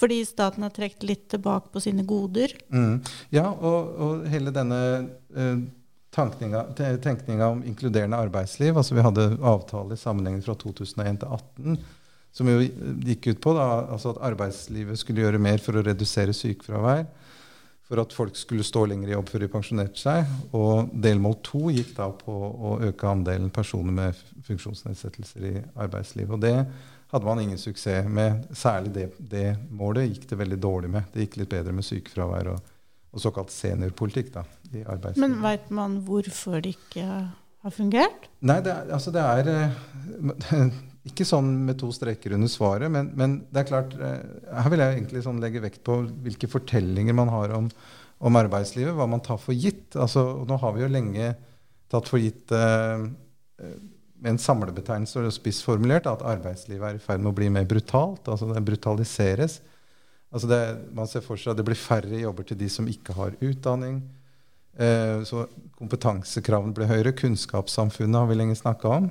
Fordi 0.00 0.22
staten 0.24 0.64
har 0.64 0.72
trukket 0.72 1.04
litt 1.04 1.28
tilbake 1.32 1.72
på 1.72 1.82
sine 1.84 2.04
goder? 2.08 2.52
Mm. 2.72 3.00
Ja, 3.34 3.50
og, 3.50 3.94
og, 4.00 4.26
hele 4.32 4.52
denne 4.54 4.80
eh, 5.36 5.64
tenkninga 6.14 7.48
om 7.48 7.64
inkluderende 7.66 8.18
arbeidsliv 8.18 8.78
altså 8.78 8.96
Vi 8.96 9.04
hadde 9.04 9.26
avtale 9.46 9.94
i 9.94 10.00
sammenhengen 10.00 10.42
fra 10.46 10.56
2001 10.58 11.20
til 11.20 11.28
2018 11.28 11.80
som 12.32 12.48
jo 12.50 12.60
gikk 12.62 13.32
ut 13.32 13.40
på 13.42 13.54
da, 13.56 13.66
altså 13.90 14.14
at 14.14 14.22
arbeidslivet 14.30 15.00
skulle 15.00 15.24
gjøre 15.24 15.40
mer 15.42 15.62
for 15.62 15.78
å 15.78 15.84
redusere 15.84 16.34
sykefravær. 16.36 17.08
For 17.90 17.98
at 17.98 18.12
folk 18.14 18.36
skulle 18.38 18.62
stå 18.62 18.84
lenger 18.86 19.10
i 19.10 19.14
jobb 19.16 19.32
før 19.32 19.42
de 19.42 19.50
pensjonerte 19.50 19.98
seg. 19.98 20.28
Og 20.54 20.92
delmål 21.02 21.40
to 21.42 21.72
gikk 21.74 21.96
da 21.96 22.06
på 22.14 22.30
å 22.30 22.76
øke 22.86 23.08
andelen 23.10 23.50
personer 23.50 23.96
med 23.96 24.20
funksjonsnedsettelser 24.46 25.46
i 25.48 25.54
arbeidslivet. 25.74 26.30
Og 26.36 26.44
det 26.44 26.54
hadde 27.10 27.26
man 27.26 27.42
ingen 27.42 27.58
suksess 27.58 28.06
med. 28.06 28.46
Særlig 28.54 28.94
det, 28.94 29.08
det 29.18 29.46
målet 29.74 30.12
gikk 30.12 30.28
det 30.30 30.38
veldig 30.38 30.60
dårlig 30.62 30.92
med. 30.94 31.10
Det 31.10 31.26
gikk 31.26 31.40
litt 31.40 31.50
bedre 31.50 31.74
med 31.74 31.88
sykefravær 31.88 32.52
og, 32.52 32.70
og 33.10 33.24
såkalt 33.24 33.50
seniorpolitikk 33.50 34.30
da, 34.38 34.46
i 34.70 34.84
arbeidslivet. 34.84 35.24
Men 35.26 35.42
veit 35.42 35.72
man 35.74 35.98
hvorfor 36.06 36.62
det 36.62 36.76
ikke 36.76 37.08
har 37.10 37.74
fungert? 37.74 38.30
Nei, 38.46 38.60
det, 38.64 38.76
altså 38.94 39.10
det 39.18 39.26
er 39.26 39.50
eh, 39.56 40.78
ikke 41.08 41.24
sånn 41.24 41.48
med 41.64 41.78
to 41.80 41.88
streker 41.96 42.34
under 42.36 42.50
svaret, 42.52 42.90
men, 42.92 43.08
men, 43.16 43.38
det 43.48 43.62
er 43.62 43.68
klart 43.70 43.94
eh, 43.96 44.18
Her 44.52 44.72
vil 44.72 44.82
jeg 44.82 44.96
egentlig 44.98 45.22
sånn 45.24 45.40
legge 45.40 45.62
vekt 45.64 45.80
på 45.86 46.02
hvilke 46.26 46.50
fortellinger 46.50 47.16
man 47.16 47.32
har 47.32 47.54
om, 47.56 47.70
om, 48.20 48.36
arbeidslivet. 48.36 48.92
Hva 48.98 49.08
man 49.08 49.24
tar 49.24 49.40
for 49.40 49.56
gitt. 49.56 49.96
Altså, 49.96 50.44
nå 50.44 50.60
har 50.60 50.76
vi 50.76 50.84
jo 50.84 50.90
lenge 50.92 51.32
tatt 51.90 52.10
for 52.10 52.20
gitt 52.20 52.52
eh, 52.52 53.08
med 54.20 54.34
en 54.34 54.42
samlebetegnelse 54.42 55.24
og 55.24 55.32
spissformulert 55.32 56.08
at 56.10 56.26
arbeidslivet 56.36 56.86
er 56.86 57.00
i 57.00 57.02
ferd 57.02 57.24
med 57.24 57.32
å 57.32 57.38
bli 57.40 57.48
mer 57.52 57.64
brutalt. 57.68 58.28
altså 58.28 58.52
Det 58.52 58.66
brutaliseres. 58.68 59.60
Altså 60.30 60.52
det, 60.52 60.62
man 60.94 61.08
ser 61.10 61.24
for 61.24 61.40
seg 61.40 61.54
at 61.54 61.58
det 61.58 61.66
blir 61.66 61.80
færre 61.80 62.20
jobber 62.20 62.46
til 62.46 62.60
de 62.60 62.68
som 62.70 62.88
ikke 62.92 63.16
har 63.16 63.40
utdanning. 63.40 64.02
Eh, 64.76 65.24
så 65.24 65.48
kompetansekravene 65.80 66.76
blir 66.76 66.92
høyere. 66.92 67.16
Kunnskapssamfunnet 67.16 68.20
har 68.20 68.28
vi 68.28 68.38
lenge 68.38 68.60
snakka 68.60 68.98
om. 69.00 69.10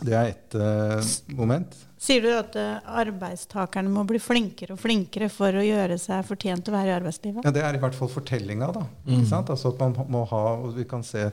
Det 0.00 0.16
er 0.16 0.32
ett 0.32 0.56
uh, 0.56 1.36
moment. 1.36 1.76
Sier 2.00 2.24
du 2.24 2.30
at 2.32 2.56
uh, 2.56 2.80
arbeidstakerne 3.02 3.92
må 3.92 4.06
bli 4.08 4.20
flinkere 4.22 4.74
og 4.76 4.80
flinkere 4.80 5.28
for 5.32 5.56
å 5.56 5.64
gjøre 5.64 5.98
seg 6.00 6.24
fortjent 6.28 6.64
til 6.64 6.74
å 6.74 6.78
være 6.78 6.92
i 6.92 6.96
arbeidslivet? 6.96 7.44
Ja, 7.44 7.52
Det 7.54 7.64
er 7.66 7.76
i 7.76 7.82
hvert 7.82 7.96
fall 7.98 8.12
fortellinga. 8.12 8.70
da. 8.76 8.84
Mm. 9.06 9.26
Altså 9.40 9.74
at 9.74 9.82
man 9.82 9.96
må 10.08 10.24
ha, 10.32 10.44
og 10.60 10.76
vi 10.78 10.88
kan 10.88 11.04
se, 11.06 11.28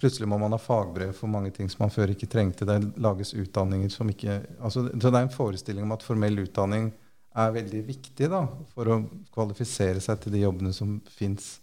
Plutselig 0.00 0.30
må 0.32 0.38
man 0.40 0.54
ha 0.54 0.56
fagbrev 0.56 1.12
for 1.12 1.28
mange 1.28 1.50
ting 1.52 1.68
som 1.68 1.82
man 1.84 1.90
før 1.92 2.14
ikke 2.14 2.28
trengte. 2.32 2.64
Det 2.64 2.78
lages 3.04 3.34
utdanninger 3.36 3.90
som 3.92 4.08
ikke 4.08 4.38
altså, 4.56 4.86
Så 4.88 5.10
det 5.10 5.18
er 5.18 5.26
en 5.26 5.34
forestilling 5.34 5.84
om 5.84 5.92
at 5.92 6.06
formell 6.06 6.40
utdanning 6.40 6.86
er 7.36 7.52
veldig 7.52 7.82
viktig 7.86 8.30
da, 8.32 8.40
for 8.72 8.88
å 8.88 8.96
kvalifisere 9.34 10.00
seg 10.02 10.22
til 10.22 10.32
de 10.34 10.40
jobbene 10.40 10.72
som 10.74 10.96
fins 11.12 11.58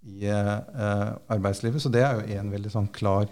i 0.00 0.24
uh, 0.32 1.12
arbeidslivet. 1.28 1.82
Så 1.82 1.92
det 1.92 2.02
er 2.06 2.16
jo 2.16 2.40
en 2.40 2.54
veldig 2.54 2.72
sånn 2.72 2.88
klar 2.94 3.28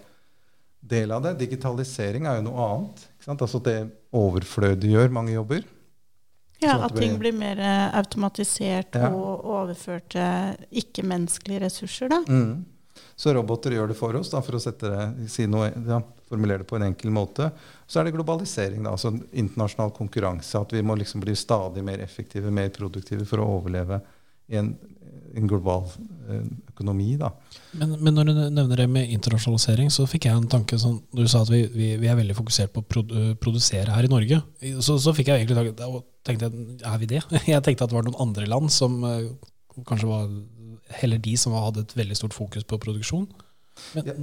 del 0.88 1.14
av 1.14 1.24
det. 1.24 1.36
Digitalisering 1.44 2.28
er 2.28 2.40
jo 2.40 2.46
noe 2.48 2.68
annet. 2.70 3.06
Altså 3.26 3.60
Det 3.62 3.78
overflødiggjør 4.16 5.12
mange 5.14 5.34
jobber. 5.34 5.64
Ja, 6.62 6.72
sånn 6.72 6.86
at, 6.86 6.94
at 6.94 7.02
ting 7.02 7.18
blir 7.20 7.34
mer 7.36 7.60
eh, 7.60 7.88
automatisert 7.98 8.96
ja. 8.96 9.10
og 9.12 9.44
overført 9.58 10.08
til 10.14 10.80
ikke-menneskelige 10.82 11.66
ressurser. 11.66 12.12
da. 12.14 12.22
Mm. 12.24 12.64
Så 13.16 13.32
roboter 13.36 13.76
gjør 13.76 13.90
det 13.92 13.96
for 13.98 14.16
oss, 14.16 14.30
da, 14.32 14.40
for 14.44 14.56
å 14.56 14.60
sette 14.60 14.88
det, 14.92 15.28
si 15.32 15.44
noe, 15.48 15.68
ja, 15.88 16.00
formulere 16.28 16.64
det 16.64 16.68
på 16.68 16.78
en 16.78 16.86
enkel 16.88 17.12
måte. 17.12 17.50
Så 17.86 18.00
er 18.00 18.08
det 18.08 18.16
globalisering, 18.16 18.82
da, 18.84 18.94
altså 18.96 19.12
internasjonal 19.30 19.92
konkurranse. 19.96 20.60
At 20.60 20.72
vi 20.72 20.82
må 20.84 20.96
liksom 21.00 21.22
bli 21.24 21.36
stadig 21.36 21.84
mer 21.84 22.00
effektive, 22.04 22.52
mer 22.52 22.72
produktive 22.76 23.28
for 23.28 23.42
å 23.42 23.50
overleve 23.58 24.00
i 24.46 24.60
en, 24.60 24.74
en 25.36 25.48
global 25.50 25.84
eh, 26.30 26.42
økonomi. 26.72 27.12
Da. 27.20 27.30
Men, 27.76 27.96
men, 28.00 28.14
når 28.16 28.28
du 28.28 28.40
nevner 28.56 28.82
det 28.82 28.88
med 28.90 29.12
internasjonalisering, 29.14 29.90
så 29.92 30.06
fikk 30.10 30.28
jeg 30.28 30.38
en 30.38 30.48
tanke 30.50 30.78
sånn, 30.80 30.98
Du 31.14 31.26
sa 31.28 31.44
at 31.44 31.52
vi, 31.52 31.62
vi, 31.74 31.90
vi 32.00 32.10
er 32.10 32.18
veldig 32.18 32.36
fokusert 32.38 32.72
på 32.74 32.82
å 32.82 32.88
produ 32.88 33.34
produsere 33.42 33.94
her 33.94 34.08
i 34.08 34.12
Norge. 34.12 34.40
Så, 34.80 34.98
så 35.02 35.14
fikk 35.16 35.32
jeg 35.32 35.44
egentlig 35.44 35.58
tanke, 35.76 36.02
tenkte 36.26 36.50
jeg, 36.50 36.78
er 36.88 37.00
vi 37.02 37.10
det? 37.14 37.22
Jeg 37.52 37.62
tenkte 37.64 37.86
at 37.86 37.92
det 37.92 37.98
var 37.98 38.06
noen 38.08 38.22
andre 38.28 38.48
land 38.50 38.72
som 38.74 38.98
kanskje 39.86 40.08
var 40.08 40.30
heller 41.00 41.20
de 41.22 41.34
som 41.38 41.54
hadde 41.56 41.84
et 41.84 41.96
veldig 41.98 42.16
stort 42.18 42.36
fokus 42.36 42.64
på 42.64 42.78
produksjon. 42.82 43.26
Men, 43.92 44.06
ja, 44.08 44.14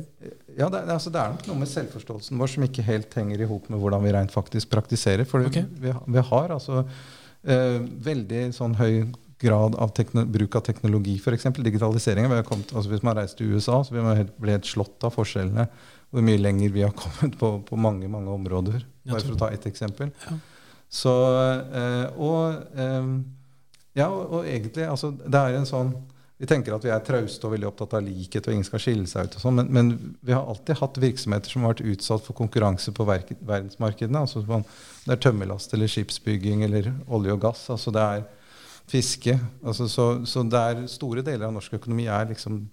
ja 0.57 0.69
det, 0.73 0.83
altså, 0.89 1.11
det, 1.13 1.21
er 1.21 1.33
nok 1.35 1.49
noe 1.49 1.59
med 1.61 1.69
selvforståelsen 1.69 2.39
vår 2.41 2.53
som 2.55 2.65
ikke 2.65 2.85
helt 2.87 3.13
henger 3.19 3.43
i 3.43 3.49
hop 3.49 3.69
med 3.69 3.81
hvordan 3.81 4.05
vi 4.05 4.13
rent 4.15 4.33
faktisk 4.33 4.71
praktiserer. 4.73 5.27
For 5.29 5.45
okay. 5.45 5.67
vi, 5.69 5.93
vi, 5.93 6.23
har 6.31 6.55
altså 6.55 6.83
uh, 6.83 7.79
veldig 8.07 8.47
sånn 8.57 8.77
høy 8.79 9.03
grad 9.43 9.75
av 9.75 9.91
bruk 10.31 10.55
av 10.55 10.63
teknologi, 10.65 11.17
f.eks. 11.19 11.49
digitalisering. 11.59 12.31
Altså, 12.31 12.87
hvis 12.91 13.03
man 13.05 13.17
reiser 13.19 13.41
til 13.41 13.53
USA, 13.53 13.81
så 13.83 13.95
vil 13.95 14.05
man 14.05 14.31
bli 14.39 14.55
helt 14.55 14.69
slått 14.69 15.03
av 15.03 15.13
forskjellene. 15.15 15.67
Hvor 16.13 16.25
mye 16.25 16.41
lenger 16.41 16.73
vi 16.73 16.85
har 16.85 16.95
kommet 17.03 17.37
på, 17.39 17.55
på 17.67 17.79
mange 17.79 18.09
mange 18.11 18.31
områder. 18.31 18.83
Bare 19.09 19.21
for 19.25 19.35
å 19.35 19.43
ta 19.45 19.51
ett 19.53 19.67
eksempel. 19.69 20.13
Ja. 20.25 20.39
Så, 20.93 21.13
uh, 21.73 22.07
og, 22.21 22.73
um, 22.77 23.13
ja, 23.97 24.07
og, 24.07 24.27
og 24.29 24.43
egentlig 24.45 24.85
altså, 24.85 25.09
Det 25.09 25.39
er 25.39 25.55
en 25.57 25.65
sånn 25.65 25.89
vi 26.43 26.47
tenker 26.49 26.73
at 26.75 26.83
vi 26.83 26.91
er 26.91 27.03
trauste 27.05 27.47
og 27.47 27.53
veldig 27.53 27.67
opptatt 27.69 27.93
av 27.95 28.01
likhet, 28.03 28.47
og 28.49 28.55
ingen 28.55 28.65
skal 28.67 28.81
skille 28.83 29.07
seg 29.07 29.29
ut. 29.29 29.35
og 29.37 29.43
sånn, 29.45 29.61
men, 29.61 29.69
men, 29.71 29.91
vi 30.25 30.33
har 30.35 30.43
alltid 30.43 30.75
hatt 30.81 30.97
virksomheter 30.99 31.53
som 31.53 31.63
har 31.63 31.71
vært 31.71 31.85
utsatt 31.93 32.25
for 32.25 32.35
konkurranse 32.35 32.91
på 32.91 33.05
verdensmarkedene. 33.07 34.25
altså 34.25 34.41
Det 34.43 35.13
er 35.13 35.21
tømmerlast 35.23 35.75
eller 35.77 35.91
skipsbygging 35.93 36.65
eller 36.67 36.89
olje 37.07 37.37
og 37.37 37.45
gass. 37.45 37.69
altså 37.71 37.93
Det 37.95 38.03
er 38.03 38.25
fiske. 38.89 39.39
altså 39.63 39.87
Så, 39.87 40.07
så 40.29 40.43
det 40.43 40.61
er 40.61 40.85
store 40.91 41.23
deler 41.25 41.47
av 41.47 41.53
norsk 41.55 41.73
økonomi 41.79 42.07
er 42.11 42.29
liksom 42.31 42.63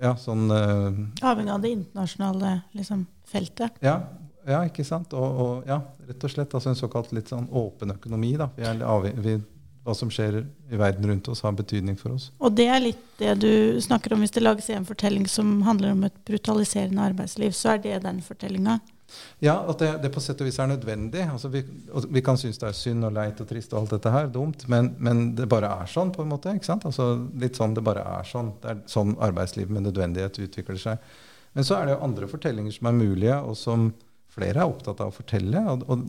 ja, 0.00 0.16
sånn 0.18 0.48
uh, 0.50 0.96
Avhengig 1.22 1.52
av 1.52 1.60
det 1.62 1.74
internasjonale 1.76 2.52
liksom, 2.74 3.04
feltet? 3.28 3.76
Ja, 3.84 4.00
ja, 4.46 4.62
ikke 4.66 4.84
sant? 4.86 5.14
Og, 5.14 5.42
og, 5.42 5.68
ja, 5.68 5.80
rett 6.08 6.24
og 6.26 6.32
slett 6.32 6.54
altså 6.54 6.72
en 6.72 6.78
såkalt 6.78 7.12
litt 7.14 7.30
sånn 7.30 7.46
åpen 7.50 7.94
økonomi. 7.94 8.34
da. 8.38 8.50
Vi 8.56 8.66
er 8.66 8.82
avhengig, 8.86 9.22
vi 9.22 9.36
hva 9.86 9.94
som 9.94 10.10
skjer 10.10 10.40
i 10.42 10.78
verden 10.80 11.06
rundt 11.06 11.28
oss, 11.30 11.44
har 11.46 11.54
betydning 11.54 11.94
for 11.98 12.16
oss. 12.16 12.30
Og 12.42 12.54
det 12.58 12.66
er 12.66 12.82
litt 12.82 13.02
det 13.20 13.36
du 13.38 13.78
snakker 13.82 14.16
om. 14.16 14.24
Hvis 14.24 14.34
det 14.34 14.42
lages 14.42 14.68
en 14.74 14.86
fortelling 14.88 15.28
som 15.30 15.60
handler 15.66 15.94
om 15.94 16.02
et 16.08 16.16
brutaliserende 16.26 17.04
arbeidsliv, 17.06 17.54
så 17.54 17.76
er 17.76 17.84
det 17.84 18.00
den 18.02 18.18
fortellinga? 18.26 18.80
Ja, 19.44 19.54
at 19.70 19.78
det, 19.82 19.90
det, 20.02 20.10
på 20.14 20.22
sett 20.24 20.40
og 20.42 20.48
vis 20.48 20.58
er 20.62 20.70
nødvendig. 20.70 21.22
Altså 21.30 21.50
vi, 21.52 21.62
vi, 22.08 22.22
kan 22.24 22.38
synes 22.40 22.58
det 22.62 22.70
er 22.70 22.78
synd 22.78 23.06
og 23.08 23.14
leit 23.16 23.40
og 23.42 23.48
trist 23.50 23.74
og 23.74 23.82
alt 23.82 23.94
dette 23.96 24.12
her, 24.12 24.30
dumt, 24.32 24.66
men, 24.72 24.92
men, 24.98 25.22
det 25.38 25.48
bare 25.50 25.70
er 25.82 25.90
sånn, 25.90 26.10
på 26.14 26.24
en 26.24 26.32
måte. 26.32 26.54
ikke 26.56 26.68
sant? 26.68 26.88
Altså 26.88 27.12
Litt 27.40 27.58
sånn 27.58 27.76
det 27.76 27.84
bare 27.86 28.04
er 28.16 28.26
sånn. 28.28 28.54
Det 28.62 28.72
er 28.72 28.82
sånn 28.90 29.14
arbeidslivet 29.22 29.72
med 29.76 29.88
nødvendighet 29.88 30.42
utvikler 30.48 30.80
seg. 30.82 31.14
Men 31.56 31.64
så 31.64 31.78
er 31.78 31.86
det 31.86 31.96
jo 31.96 32.02
andre 32.04 32.28
fortellinger 32.28 32.74
som 32.74 32.90
er 32.90 32.98
mulige, 32.98 33.38
og 33.40 33.56
som 33.56 33.88
flere 34.36 34.60
er 34.60 34.68
opptatt 34.68 35.00
av 35.00 35.12
å 35.12 35.16
fortelle. 35.16 35.62
og, 35.72 35.86
og 35.88 36.06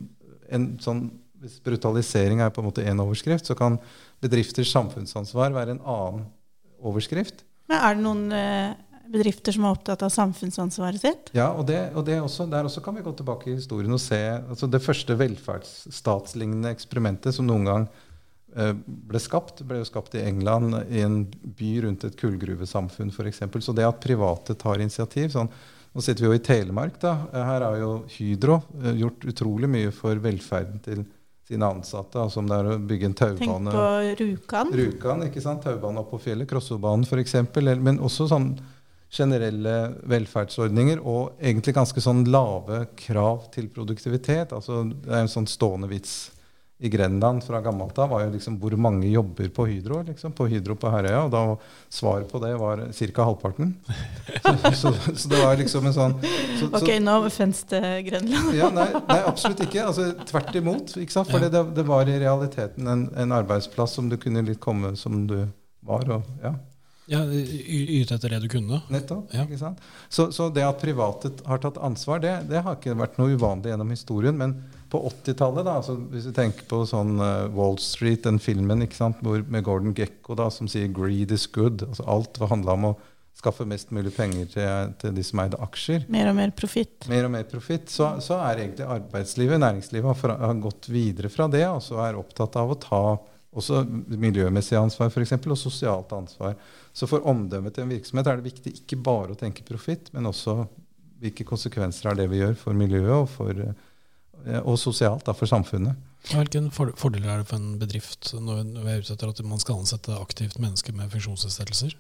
en 0.56 0.68
sånn 0.80 1.08
hvis 1.42 1.60
brutalisering 1.62 2.42
er 2.42 2.50
på 2.54 2.64
en 2.64 2.70
måte 2.70 2.86
én 2.86 3.02
overskrift, 3.02 3.46
så 3.46 3.56
kan 3.58 3.78
bedrifters 4.24 4.72
samfunnsansvar 4.74 5.54
være 5.56 5.76
en 5.76 5.84
annen 5.84 6.26
overskrift. 6.82 7.44
Men 7.70 7.84
Er 7.84 7.98
det 7.98 8.04
noen 8.04 8.24
eh, 8.34 8.74
bedrifter 9.12 9.56
som 9.56 9.66
er 9.66 9.76
opptatt 9.76 10.04
av 10.06 10.12
samfunnsansvaret 10.14 11.02
sitt? 11.02 11.32
Ja, 11.38 11.52
og, 11.54 11.68
det, 11.70 11.80
og 11.98 12.06
det 12.08 12.20
også, 12.22 12.48
der 12.50 12.68
også 12.68 12.84
kan 12.86 12.98
vi 12.98 13.06
gå 13.06 13.14
tilbake 13.18 13.52
i 13.52 13.56
historien 13.58 13.94
og 13.94 14.02
se 14.04 14.20
altså 14.38 14.70
det 14.72 14.84
første 14.84 15.18
velferdsstatslignende 15.20 16.74
eksperimentet 16.76 17.36
som 17.38 17.48
noen 17.50 17.68
gang 17.68 17.88
eh, 18.56 18.74
ble 18.76 19.22
skapt, 19.24 19.64
ble 19.68 19.82
jo 19.82 19.90
skapt 19.90 20.18
i 20.20 20.26
England, 20.28 20.76
i 20.92 21.04
en 21.06 21.24
by 21.58 21.74
rundt 21.88 22.08
et 22.08 22.20
kullgruvesamfunn 22.20 23.14
f.eks. 23.14 23.44
Så 23.66 23.76
det 23.78 23.88
at 23.88 24.04
private 24.04 24.58
tar 24.60 24.84
initiativ 24.84 25.34
sånn, 25.36 25.52
Nå 25.98 26.04
sitter 26.06 26.22
vi 26.22 26.28
jo 26.28 26.38
i 26.38 26.42
Telemark. 26.46 27.00
da, 27.02 27.14
Her 27.34 27.64
har 27.66 27.76
jo 27.80 27.92
Hydro 28.14 28.60
eh, 28.84 29.00
gjort 29.00 29.24
utrolig 29.32 29.70
mye 29.72 29.94
for 29.96 30.20
velferden 30.22 30.78
til 30.86 31.00
sine 31.48 31.66
ansatte. 31.66 32.20
Altså 32.22 32.42
om 32.42 32.50
det 32.50 32.58
er 32.58 32.70
å 32.74 32.80
bygge 32.90 33.08
en 33.10 33.16
taubane. 33.18 33.72
Tenk 33.72 33.78
på 33.78 34.22
Rjukan. 34.22 34.74
Rjukan, 34.78 35.24
ikke 35.30 35.44
sant? 35.44 35.64
Taubane 35.64 36.04
opp 36.04 36.12
på 36.12 36.20
fjellet. 36.22 36.50
Krossobanen 36.50 37.08
f.eks. 37.08 37.38
Men 37.82 38.02
også 38.04 38.28
sånn 38.30 38.52
generelle 39.14 39.76
velferdsordninger 40.10 41.00
og 41.00 41.38
egentlig 41.40 41.76
ganske 41.78 42.02
sånn 42.04 42.26
lave 42.28 42.86
krav 43.00 43.48
til 43.54 43.70
produktivitet. 43.72 44.56
Altså, 44.56 44.84
det 44.92 45.14
er 45.14 45.24
en 45.24 45.32
sånn 45.32 45.48
stående 45.48 45.90
vits 45.92 46.18
i 46.80 46.90
Grenland 46.90 47.42
fra 47.44 47.62
gammelt 47.62 47.98
av 47.98 48.10
var 48.10 48.22
jo 48.22 48.34
liksom 48.36 48.60
hvor 48.62 48.76
mange 48.78 49.08
jobber 49.10 49.48
på 49.50 49.66
Hydro 49.66 50.04
liksom, 50.06 50.36
på 50.38 50.46
Hydro 50.52 50.76
på 50.78 50.92
Herøya. 50.94 51.24
Og 51.26 51.32
da 51.34 51.42
svaret 51.90 52.30
på 52.30 52.42
det 52.44 52.52
var 52.60 52.84
ca. 52.94 53.26
halvparten. 53.26 53.74
Så, 54.38 54.54
så, 54.76 54.92
så, 55.16 55.30
det 55.32 55.40
var 55.42 55.58
liksom 55.58 55.88
en 55.90 55.96
sånn 55.96 56.14
så, 56.60 56.68
Ok, 56.78 56.92
nå 57.02 57.16
fins 57.34 57.64
det 57.72 57.82
Grenland. 58.10 58.54
ja, 58.60 58.70
nei, 58.74 58.88
nei, 58.94 59.20
absolutt 59.26 59.64
ikke. 59.66 59.88
Altså, 59.90 60.12
tvert 60.30 60.54
imot. 60.60 60.94
ikke 61.02 61.16
sant? 61.16 61.32
For 61.32 61.42
det, 61.42 61.64
det, 61.74 61.86
var 61.88 62.10
i 62.12 62.20
realiteten 62.22 62.92
en, 62.94 63.08
en, 63.18 63.34
arbeidsplass 63.40 63.98
som 63.98 64.12
du 64.12 64.20
kunne 64.22 64.46
litt 64.46 64.62
komme 64.62 64.94
som 65.00 65.24
du 65.30 65.40
var. 65.88 66.06
og 66.14 66.30
ja. 66.44 66.54
Ja, 67.08 67.22
Yte 67.24 68.18
etter 68.18 68.34
det 68.36 68.42
du 68.44 68.50
kunne. 68.52 68.82
Nettopp. 68.92 69.32
Ja. 69.32 69.46
ikke 69.48 69.60
sant? 69.62 69.84
Så, 70.12 70.50
det 70.52 70.66
at 70.68 70.82
private 70.82 71.32
har 71.48 71.62
tatt 71.64 71.80
ansvar, 71.80 72.20
det, 72.24 72.34
det 72.50 72.64
har 72.66 72.76
ikke 72.76 72.98
vært 73.00 73.16
noe 73.22 73.38
uvanlig 73.38 73.72
gjennom 73.72 73.94
historien. 73.96 74.36
men 74.38 74.58
på 74.88 75.02
80-tallet, 75.10 75.68
altså 75.68 75.98
hvis 76.14 76.30
vi 76.30 76.34
tenker 76.36 76.68
på 76.70 76.78
sånn 76.88 77.18
uh, 77.20 77.50
Wall 77.52 77.76
Street, 77.84 78.22
den 78.24 78.40
filmen 78.40 78.86
hvor, 78.88 79.42
med 79.44 79.66
Gordon 79.66 79.96
Gekko 79.96 80.38
da, 80.40 80.48
som 80.54 80.70
sier 80.72 80.88
'greed 80.88 81.34
is 81.36 81.48
good'. 81.52 81.84
altså 81.84 82.06
Alt 82.08 82.40
handla 82.40 82.78
om 82.78 82.86
å 82.92 82.98
skaffe 83.38 83.68
mest 83.70 83.92
mulig 83.94 84.14
penger 84.16 84.48
til, 84.50 84.94
til, 85.02 85.14
de 85.14 85.24
som 85.26 85.42
eide 85.44 85.60
aksjer. 85.62 86.08
Mer 86.10 86.32
og 86.32 86.38
mer 86.40 86.54
profitt. 86.58 87.06
Mer 87.12 87.28
og 87.28 87.34
mer 87.36 87.46
profitt. 87.50 87.92
Så, 87.94 88.10
så, 88.24 88.40
er 88.48 88.64
egentlig 88.64 88.88
arbeidslivet, 88.88 89.62
næringslivet, 89.62 90.24
har, 90.24 90.38
har, 90.42 90.62
gått 90.64 90.90
videre 90.90 91.30
fra 91.30 91.50
det 91.52 91.66
og 91.68 91.84
så 91.86 92.00
er 92.06 92.18
opptatt 92.18 92.58
av 92.58 92.74
å 92.74 92.80
ta 92.82 93.04
også 93.58 93.84
miljømessig 94.08 94.78
ansvar 94.80 95.12
for 95.14 95.24
eksempel, 95.26 95.54
og 95.54 95.60
sosialt 95.62 96.14
ansvar. 96.16 96.56
Så 96.94 97.10
for 97.10 97.26
omdømmet 97.30 97.76
til 97.76 97.86
en 97.86 97.94
virksomhet 97.94 98.30
er 98.30 98.40
det 98.40 98.52
viktig 98.52 98.74
ikke 98.82 99.02
bare 99.04 99.34
å 99.34 99.40
tenke 99.40 99.66
profitt, 99.68 100.12
men 100.14 100.30
også 100.30 100.64
hvilke 101.22 101.46
konsekvenser 101.50 102.12
er 102.12 102.20
det 102.20 102.30
vi 102.30 102.44
gjør 102.44 102.58
for 102.62 102.78
miljøet 102.78 103.16
og 103.24 103.30
for 103.34 103.68
Eh, 104.46 104.62
og 104.64 104.78
sosialt 104.80 105.26
da, 105.28 105.36
for 105.36 105.50
samfunnet. 105.50 105.98
Hvilke 106.28 106.62
fordeler 107.00 107.32
er 107.32 107.42
det 107.42 107.50
for 107.50 107.60
en 107.60 107.78
bedrift 107.80 108.34
når 108.36 108.66
vi 108.76 108.92
er 108.92 109.02
ute 109.02 109.16
etter 109.16 109.32
at 109.32 109.42
man 109.48 109.62
skal 109.64 109.80
ansette 109.82 110.18
aktivt 110.18 110.60
mennesker 110.62 110.96
med 110.98 111.12
funksjonsnedsettelser? 111.14 111.96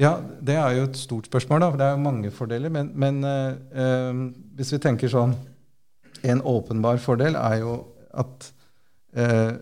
Ja, 0.00 0.16
Det 0.42 0.56
er 0.58 0.70
jo 0.74 0.88
et 0.88 0.98
stort 0.98 1.26
spørsmål. 1.26 1.60
da, 1.60 1.70
for 1.70 1.78
Det 1.78 1.86
er 1.86 1.90
jo 1.92 2.02
mange 2.02 2.30
fordeler. 2.30 2.68
Men, 2.68 2.90
men 2.94 3.24
øh, 3.24 4.32
hvis 4.56 4.72
vi 4.72 4.78
tenker 4.78 5.08
sånn 5.08 5.36
En 6.22 6.38
åpenbar 6.42 7.00
fordel 7.02 7.34
er 7.34 7.56
jo 7.58 7.86
at 8.14 8.52
øh, 9.16 9.58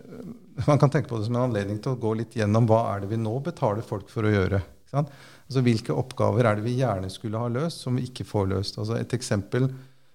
Man 0.67 0.79
kan 0.79 0.91
tenke 0.91 1.09
på 1.09 1.19
det 1.19 1.27
som 1.27 1.37
en 1.37 1.47
anledning 1.47 1.79
til 1.81 1.95
å 1.95 2.01
gå 2.01 2.13
litt 2.19 2.35
gjennom 2.37 2.67
hva 2.69 2.83
er 2.93 3.03
det 3.03 3.11
vi 3.11 3.19
nå 3.21 3.33
betaler 3.45 3.85
folk 3.85 4.09
for 4.11 4.27
å 4.27 4.33
gjøre. 4.33 4.61
Altså 4.91 5.63
Hvilke 5.63 5.95
oppgaver 5.95 6.47
er 6.47 6.59
det 6.59 6.65
vi 6.65 6.79
gjerne 6.79 7.09
skulle 7.11 7.39
ha 7.39 7.51
løst, 7.51 7.83
som 7.85 7.95
vi 7.97 8.07
ikke 8.09 8.27
får 8.27 8.51
løst. 8.51 8.79
Altså 8.81 8.97
Et 8.99 9.15
eksempel 9.17 9.69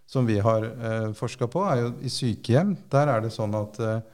som 0.06 0.26
vi 0.28 0.38
har 0.38 0.64
eh, 0.64 1.08
forska 1.18 1.48
på, 1.50 1.64
er 1.66 1.82
jo 1.82 1.88
i 2.06 2.12
sykehjem. 2.12 2.76
Der 2.92 3.10
er 3.10 3.24
det 3.24 3.32
sånn 3.34 3.56
at 3.58 3.80
eh, 3.82 4.04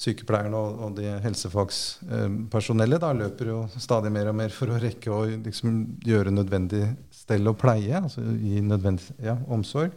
sykepleierne 0.00 0.56
og, 0.56 0.78
og 0.86 0.96
de 0.96 1.10
helsefagspersonellet 1.26 3.04
eh, 3.04 3.18
løper 3.20 3.52
jo 3.52 3.58
stadig 3.76 4.12
mer 4.14 4.30
og 4.32 4.38
mer 4.40 4.54
for 4.54 4.72
å 4.72 4.80
rekke 4.80 5.12
å 5.12 5.26
liksom, 5.34 5.82
gjøre 6.06 6.32
nødvendig 6.32 6.86
stell 7.12 7.52
og 7.52 7.58
pleie, 7.60 8.00
altså 8.00 8.24
gi 8.24 8.62
nødvendig 8.64 9.18
ja, 9.26 9.36
omsorg. 9.52 9.92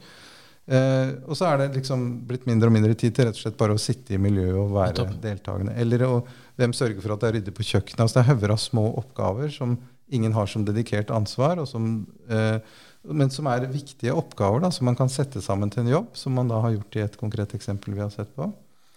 Eh, 0.64 1.10
og 1.28 1.36
så 1.36 1.50
er 1.50 1.60
det 1.60 1.74
liksom 1.82 2.06
blitt 2.28 2.46
mindre 2.48 2.70
og 2.70 2.76
mindre 2.76 2.96
tid 2.96 3.16
til 3.16 3.28
rett 3.28 3.36
og 3.36 3.44
slett 3.44 3.60
bare 3.60 3.76
å 3.76 3.82
sitte 3.82 4.16
i 4.16 4.22
miljøet 4.22 4.60
og 4.62 4.72
være 4.78 5.10
deltakende. 5.24 5.76
Eller 5.80 6.06
å, 6.08 6.22
hvem 6.60 6.76
sørger 6.76 7.04
for 7.04 7.16
at 7.16 7.24
det 7.24 7.30
er 7.30 7.38
ryddig 7.40 7.56
på 7.58 7.68
kjøkkenet? 7.68 8.06
Altså 8.06 8.20
det 8.20 8.24
er 8.24 8.32
hauger 8.32 8.56
av 8.56 8.64
små 8.64 8.86
oppgaver 9.02 9.52
som 9.52 9.76
ingen 10.14 10.36
har 10.36 10.48
som 10.48 10.64
dedikert 10.68 11.12
ansvar, 11.16 11.60
og 11.60 11.68
som 11.68 12.04
uh, 12.30 12.60
men 13.04 13.32
som 13.34 13.48
er 13.52 13.66
viktige 13.68 14.14
oppgaver 14.16 14.62
da, 14.64 14.70
som 14.72 14.88
man 14.88 14.96
kan 14.96 15.10
sette 15.12 15.42
sammen 15.44 15.72
til 15.72 15.84
en 15.84 15.92
jobb, 15.92 16.14
som 16.16 16.36
man 16.38 16.48
da 16.48 16.62
har 16.64 16.76
gjort 16.78 16.96
i 16.96 17.04
et 17.04 17.18
konkret 17.20 17.56
eksempel 17.58 17.98
vi 17.98 18.04
har 18.04 18.12
sett 18.14 18.32
på. 18.38 18.48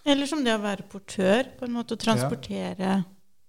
Eller 0.07 0.29
som 0.29 0.43
det 0.45 0.53
å 0.55 0.63
være 0.63 0.85
portør, 0.87 1.49
på 1.59 1.67
en 1.67 1.75
måte 1.75 1.97
å 1.97 1.99
transportere 1.99 2.91
ja. 2.93 3.01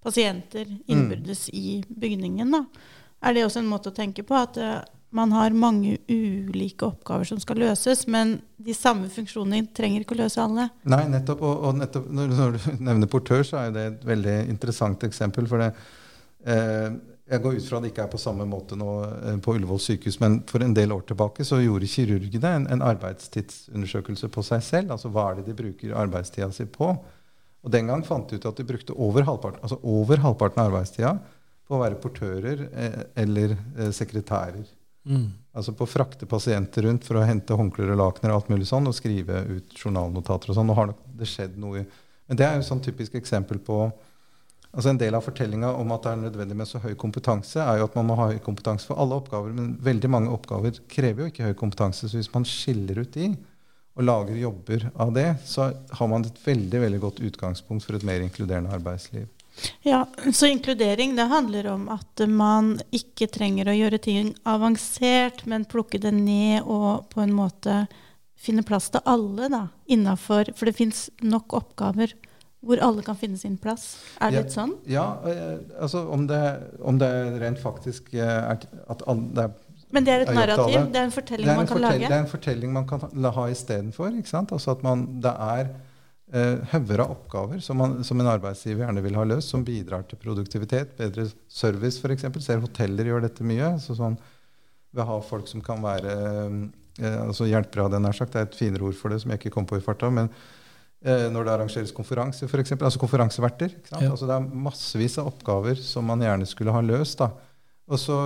pasienter 0.02 0.66
innbyrdes 0.90 1.44
mm. 1.52 1.58
i 1.60 1.76
bygningen. 1.87 2.56
Da. 2.56 2.64
Er 3.22 3.37
det 3.37 3.44
også 3.46 3.62
en 3.62 3.70
måte 3.70 3.92
å 3.92 3.94
tenke 3.94 4.26
på 4.26 4.34
at 4.34 4.58
uh, 4.58 4.80
man 5.14 5.32
har 5.32 5.54
mange 5.56 5.96
ulike 6.08 6.84
oppgaver 6.86 7.28
som 7.30 7.40
skal 7.40 7.60
løses, 7.62 8.04
men 8.10 8.38
de 8.60 8.74
samme 8.76 9.08
funksjonene 9.12 9.70
trenger 9.76 10.04
ikke 10.04 10.16
å 10.16 10.22
løse 10.22 10.42
alle? 10.42 10.68
Nei, 10.88 11.04
nettopp. 11.12 11.44
Og, 11.44 11.68
og 11.68 11.78
nettopp, 11.80 12.08
når, 12.12 12.34
du 12.34 12.66
nevner 12.90 13.10
portør, 13.10 13.44
så 13.46 13.62
er 13.64 13.72
det 13.74 13.86
et 13.92 14.08
veldig 14.08 14.40
interessant 14.52 15.06
eksempel. 15.08 15.48
for 15.48 15.64
det 15.64 15.70
eh, 16.44 16.98
jeg 17.28 17.42
går 17.44 17.58
ut 17.58 17.66
fra 17.68 17.80
det 17.84 17.90
ikke 17.90 18.04
er 18.06 18.12
på 18.12 18.20
samme 18.20 18.46
måte 18.48 18.76
nå 18.78 18.92
eh, 19.04 19.38
på 19.44 19.52
Ullevål 19.56 19.80
sykehus, 19.84 20.16
men 20.22 20.40
for 20.48 20.64
en 20.64 20.76
del 20.76 20.94
år 20.94 21.04
tilbake 21.10 21.44
så 21.44 21.60
gjorde 21.60 21.90
kirurgene 21.92 22.54
en, 22.60 22.68
en 22.72 22.84
arbeidstidsundersøkelse 22.88 24.30
på 24.32 24.44
seg 24.46 24.64
selv. 24.64 24.94
Altså 24.96 25.12
hva 25.12 25.30
er 25.30 25.40
det 25.40 25.50
de 25.50 25.56
bruker 25.58 25.96
arbeidstida 25.96 26.48
si 26.56 26.64
på? 26.72 26.94
Og 27.64 27.74
den 27.74 27.90
gang 27.90 28.04
fant 28.06 28.30
de 28.30 28.38
ut 28.38 28.48
at 28.48 28.60
de 28.60 28.64
brukte 28.64 28.96
over 28.96 29.26
halvparten, 29.28 29.60
altså 29.66 29.80
over 29.82 30.22
halvparten 30.24 30.62
av 30.62 30.70
arbeidstida 30.70 31.16
på 31.68 31.76
å 31.76 31.82
være 31.82 32.00
portører 32.00 32.64
eh, 32.70 33.00
eller 33.24 33.56
eh, 33.58 33.90
sekretærer. 33.92 34.64
Mm. 35.08 35.30
Altså 35.56 35.72
på 35.74 35.86
å 35.86 35.90
frakte 35.90 36.28
pasienter 36.28 36.84
rundt 36.84 37.06
for 37.08 37.18
å 37.18 37.24
hente 37.26 37.56
håndklær 37.56 37.94
og 37.94 38.00
lakener 38.02 38.34
og 38.34 38.42
alt 38.42 38.52
mulig 38.52 38.68
sånn, 38.68 38.86
og 38.90 38.96
skrive 38.96 39.40
ut 39.48 39.78
journalnotater 39.78 40.52
og 40.52 40.58
sånn. 40.58 40.68
Nå 40.68 40.76
har 40.76 40.92
det 41.18 41.30
skjedd 41.30 41.56
noe 41.60 41.86
Men 42.28 42.36
det 42.36 42.44
er 42.44 42.58
jo 42.58 42.60
et 42.60 42.68
sånn 42.68 42.84
typisk 42.84 43.14
eksempel 43.16 43.56
på 43.64 43.86
altså 44.68 44.90
En 44.90 44.98
del 45.00 45.16
av 45.16 45.24
fortellinga 45.24 45.70
om 45.80 45.94
at 45.94 46.04
det 46.04 46.10
er 46.12 46.18
nødvendig 46.20 46.56
med 46.60 46.68
så 46.68 46.78
høy 46.82 46.92
kompetanse, 47.00 47.56
er 47.56 47.78
jo 47.80 47.86
at 47.88 47.94
man 47.96 48.04
må 48.10 48.18
ha 48.18 48.26
høy 48.28 48.36
kompetanse 48.44 48.84
for 48.86 49.00
alle 49.00 49.16
oppgaver. 49.16 49.54
Men 49.56 49.70
veldig 49.80 50.10
mange 50.12 50.30
oppgaver 50.30 50.76
krever 50.92 51.24
jo 51.24 51.30
ikke 51.32 51.48
høy 51.48 51.56
kompetanse. 51.56 52.04
Så 52.04 52.20
hvis 52.20 52.28
man 52.34 52.44
skiller 52.46 53.00
ut 53.00 53.16
de, 53.16 53.30
og 53.96 54.04
lager 54.04 54.36
jobber 54.38 54.84
av 54.94 55.10
det, 55.16 55.26
så 55.48 55.72
har 55.72 56.10
man 56.12 56.28
et 56.28 56.38
veldig 56.44 56.84
veldig 56.84 57.00
godt 57.02 57.24
utgangspunkt 57.24 57.86
for 57.86 57.96
et 57.96 58.04
mer 58.06 58.22
inkluderende 58.22 58.70
arbeidsliv. 58.76 59.26
Ja, 59.82 60.04
Så 60.32 60.46
inkludering 60.46 61.16
det 61.16 61.26
handler 61.30 61.66
om 61.72 61.88
at 61.88 62.22
man 62.28 62.76
ikke 62.94 63.26
trenger 63.32 63.68
å 63.72 63.76
gjøre 63.76 63.98
ting 64.02 64.34
avansert, 64.46 65.46
men 65.46 65.64
plukke 65.64 66.00
det 66.02 66.12
ned 66.14 66.62
og 66.66 67.08
på 67.10 67.22
en 67.24 67.32
måte 67.34 67.86
finne 68.38 68.62
plass 68.62 68.90
til 68.94 69.02
alle 69.04 69.48
da, 69.50 69.64
innafor 69.90 70.52
For 70.54 70.66
det 70.70 70.76
fins 70.78 71.08
nok 71.22 71.52
oppgaver 71.58 72.14
hvor 72.60 72.80
alle 72.82 73.04
kan 73.06 73.14
finne 73.14 73.38
sin 73.38 73.54
plass. 73.56 73.98
Er 74.20 74.30
det 74.32 74.34
Ja. 74.34 74.42
litt 74.42 74.52
sånn? 74.52 74.72
Ja, 74.90 75.04
eh, 75.24 75.58
altså 75.80 76.08
om 76.10 76.26
det, 76.26 76.40
om 76.82 76.98
det 76.98 77.08
rent 77.40 77.58
faktisk 77.62 78.12
eh, 78.14 78.26
er 78.26 78.58
at 78.90 79.02
alle, 79.06 79.28
det 79.32 79.44
er 79.44 79.52
Men 79.92 80.04
det 80.04 80.12
er 80.12 80.20
et 80.26 80.34
narrativ? 80.34 80.92
det. 80.92 80.96
Er 80.98 81.04
en 81.04 81.10
fortelling 81.14 81.46
er, 81.46 81.50
en 81.52 81.56
man 81.56 81.66
kan 81.66 81.76
fortell, 81.78 81.92
lage? 82.00 82.08
det 82.08 82.16
er 82.16 82.24
en 82.24 82.26
fortelling 82.32 82.72
man 82.72 82.86
kan 82.86 83.00
ha 83.38 83.46
istedenfor. 83.48 84.10
Altså 84.52 84.70
at 84.74 84.82
man, 84.82 85.20
det 85.22 85.32
er 85.32 85.70
hauger 86.28 87.00
av 87.00 87.12
oppgaver 87.14 87.61
som, 87.64 87.78
man, 87.80 87.94
som 88.04 88.20
en 88.20 88.28
arbeidsgiver 88.28 88.82
gjerne 88.85 89.00
vil 89.00 89.14
ha 89.16 89.23
løst, 89.25 89.49
som 89.54 89.62
bidrar 89.64 90.02
til 90.08 90.20
produktivitet, 90.20 90.90
bedre 90.99 91.25
service 91.49 92.02
f.eks. 92.02 92.26
Ser 92.44 92.61
hoteller 92.61 93.08
gjør 93.08 93.25
dette 93.25 93.47
mye. 93.49 93.70
Så 93.80 93.97
sånn, 93.97 94.18
ved 94.92 95.04
å 95.04 95.08
ha 95.08 95.18
folk 95.25 95.49
som 95.49 95.64
kan 95.64 95.82
være 95.85 96.14
eh, 97.00 97.18
altså 97.25 97.49
hjelpere 97.49 97.87
av 97.87 97.97
jeg 97.97 98.04
nær 98.04 98.16
sagt. 98.16 98.35
Det 98.35 98.42
er 98.42 98.49
et 98.49 98.61
finere 98.61 98.88
ord 98.88 98.97
for 98.99 99.12
det 99.12 99.20
som 99.23 99.32
jeg 99.32 99.42
ikke 99.42 99.54
kom 99.56 99.68
på 99.68 99.78
i 99.78 99.85
farta. 99.85 100.11
men 100.12 100.30
eh, 101.04 101.28
når 101.32 101.44
det 101.44 101.54
arrangeres 101.56 101.97
konferanser, 101.97 102.49
f.eks. 102.49 102.76
Altså 102.78 103.02
konferanseverter. 103.02 103.76
Ja. 103.92 104.08
Altså 104.11 104.28
det 104.28 104.38
er 104.38 104.64
massevis 104.68 105.18
av 105.20 105.30
oppgaver 105.32 105.80
som 105.80 106.08
man 106.08 106.25
gjerne 106.25 106.49
skulle 106.49 106.75
ha 106.75 106.85
løst. 106.85 107.20
da. 107.20 107.32
Og 107.88 107.97
så, 107.97 108.16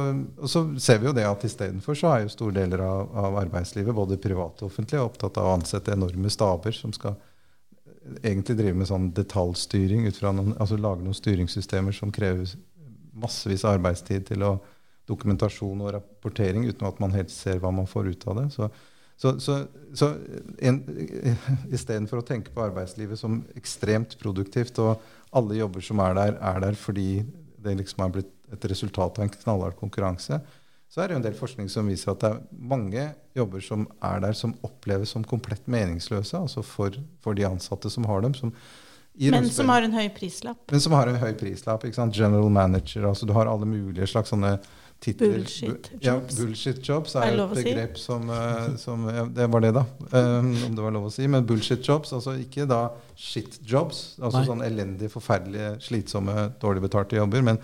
og 0.42 0.48
så 0.50 0.64
ser 0.82 0.98
vi 0.98 1.06
jo 1.06 1.14
det 1.14 1.22
at 1.22 1.44
istedenfor 1.46 1.94
så 1.94 2.08
er 2.10 2.24
jo 2.24 2.32
store 2.32 2.56
deler 2.56 2.80
av, 2.82 3.12
av 3.14 3.36
arbeidslivet, 3.44 3.94
både 3.94 4.18
privat 4.18 4.58
og 4.62 4.72
offentlig, 4.72 4.98
opptatt 4.98 5.38
av 5.38 5.46
å 5.46 5.52
ansette 5.54 5.94
enorme 5.94 6.32
staber 6.34 6.74
som 6.74 6.94
skal 6.94 7.14
egentlig 8.22 8.58
drive 8.58 8.78
med 8.78 8.88
sånn 8.90 9.10
detaljstyring, 9.16 10.06
ut 10.08 10.18
fra 10.18 10.32
noen, 10.34 10.54
altså 10.60 10.78
lage 10.80 11.04
noen 11.04 11.16
styringssystemer 11.16 11.94
som 11.96 12.12
krever 12.14 12.50
massevis 13.12 13.64
av 13.66 13.76
arbeidstid 13.76 14.26
til 14.30 14.46
å 14.46 14.56
dokumentasjon 15.08 15.82
og 15.82 15.92
rapportering 15.96 16.66
uten 16.68 16.86
at 16.88 17.00
man 17.02 17.14
helt 17.14 17.32
ser 17.32 17.60
hva 17.62 17.72
man 17.74 17.88
får 17.90 18.12
ut 18.12 18.26
av 18.30 18.38
det. 18.38 18.46
Så, 18.54 18.68
så, 19.20 19.34
så, 19.42 19.58
så 19.98 20.12
istedenfor 21.76 22.22
å 22.22 22.26
tenke 22.26 22.54
på 22.54 22.64
arbeidslivet 22.64 23.20
som 23.20 23.42
ekstremt 23.58 24.16
produktivt, 24.22 24.78
og 24.82 25.02
alle 25.36 25.58
jobber 25.60 25.84
som 25.84 26.02
er 26.04 26.16
der, 26.18 26.38
er 26.38 26.62
der 26.66 26.78
fordi 26.78 27.24
det 27.62 27.76
liksom 27.78 28.04
er 28.04 28.16
blitt 28.18 28.32
et 28.52 28.66
resultat 28.68 29.18
av 29.18 29.24
en 29.24 29.32
knallhard 29.32 29.78
konkurranse, 29.78 30.40
så 30.92 31.00
er 31.00 31.08
det 31.08 31.14
jo 31.16 31.20
en 31.22 31.24
del 31.24 31.36
forskning 31.38 31.70
som 31.72 31.86
viser 31.88 32.12
at 32.12 32.20
det 32.20 32.30
er 32.34 32.40
mange 32.68 33.06
jobber 33.38 33.62
som 33.64 33.86
er 34.04 34.18
der, 34.20 34.36
som 34.36 34.52
oppleves 34.66 35.14
som 35.14 35.24
komplett 35.24 35.64
meningsløse, 35.72 36.36
altså 36.36 36.60
for, 36.66 36.98
for 37.24 37.38
de 37.38 37.46
ansatte 37.48 37.88
som 37.92 38.04
har 38.10 38.20
dem. 38.20 38.34
Som 38.36 38.52
Men 39.16 39.48
som 39.48 39.68
har 39.72 39.86
en 39.86 39.92
høy 39.96 40.10
prislapp? 40.12 40.60
men 40.70 40.80
som 40.84 40.92
har 40.92 41.08
en 41.08 41.16
høy 41.16 41.32
prislapp. 41.40 41.84
ikke 41.88 41.96
sant? 41.96 42.16
General 42.16 42.50
manager. 42.52 43.06
altså 43.08 43.24
Du 43.26 43.32
har 43.32 43.48
alle 43.48 43.68
mulige 43.68 44.06
slags 44.06 44.34
sånne 44.34 44.58
titler. 45.02 45.38
Bullshit 45.38 45.88
jobs. 45.92 46.04
Ja, 46.04 46.18
bullshit 46.36 46.88
jobs 46.88 47.14
Er 47.16 47.22
er 47.22 47.36
jo 47.36 47.46
et 47.46 47.54
begrep 47.64 47.96
si? 47.96 48.04
som, 48.04 48.28
eh, 48.30 48.76
som 48.76 49.06
ja, 49.08 49.24
Det 49.24 49.48
var 49.50 49.60
det, 49.64 49.72
da. 49.74 49.84
Um, 50.12 50.50
om 50.66 50.76
det 50.76 50.84
var 50.84 50.92
lov 50.92 51.06
å 51.08 51.12
si. 51.12 51.26
Men 51.26 51.46
bullshit 51.46 51.88
jobs, 51.88 52.12
altså 52.12 52.36
ikke 52.38 52.68
da 52.68 52.90
shit 53.16 53.58
jobs. 53.64 54.18
Altså 54.20 54.38
Nei. 54.38 54.46
sånn 54.46 54.62
elendige, 54.68 55.08
forferdelige, 55.08 55.72
slitsomme, 55.80 56.52
dårlig 56.60 56.84
betalte 56.84 57.16
jobber. 57.16 57.42
Men, 57.42 57.58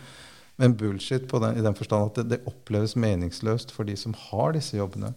men 0.59 0.75
bullshit 0.77 1.29
på 1.31 1.39
den, 1.43 1.57
i 1.59 1.65
den 1.65 1.77
forstand 1.79 2.11
at 2.11 2.21
det, 2.21 2.29
det 2.35 2.51
oppleves 2.51 2.97
meningsløst 2.99 3.71
for 3.75 3.87
de 3.87 3.95
som 3.99 4.17
har 4.29 4.57
disse 4.57 4.77
jobbene. 4.79 5.15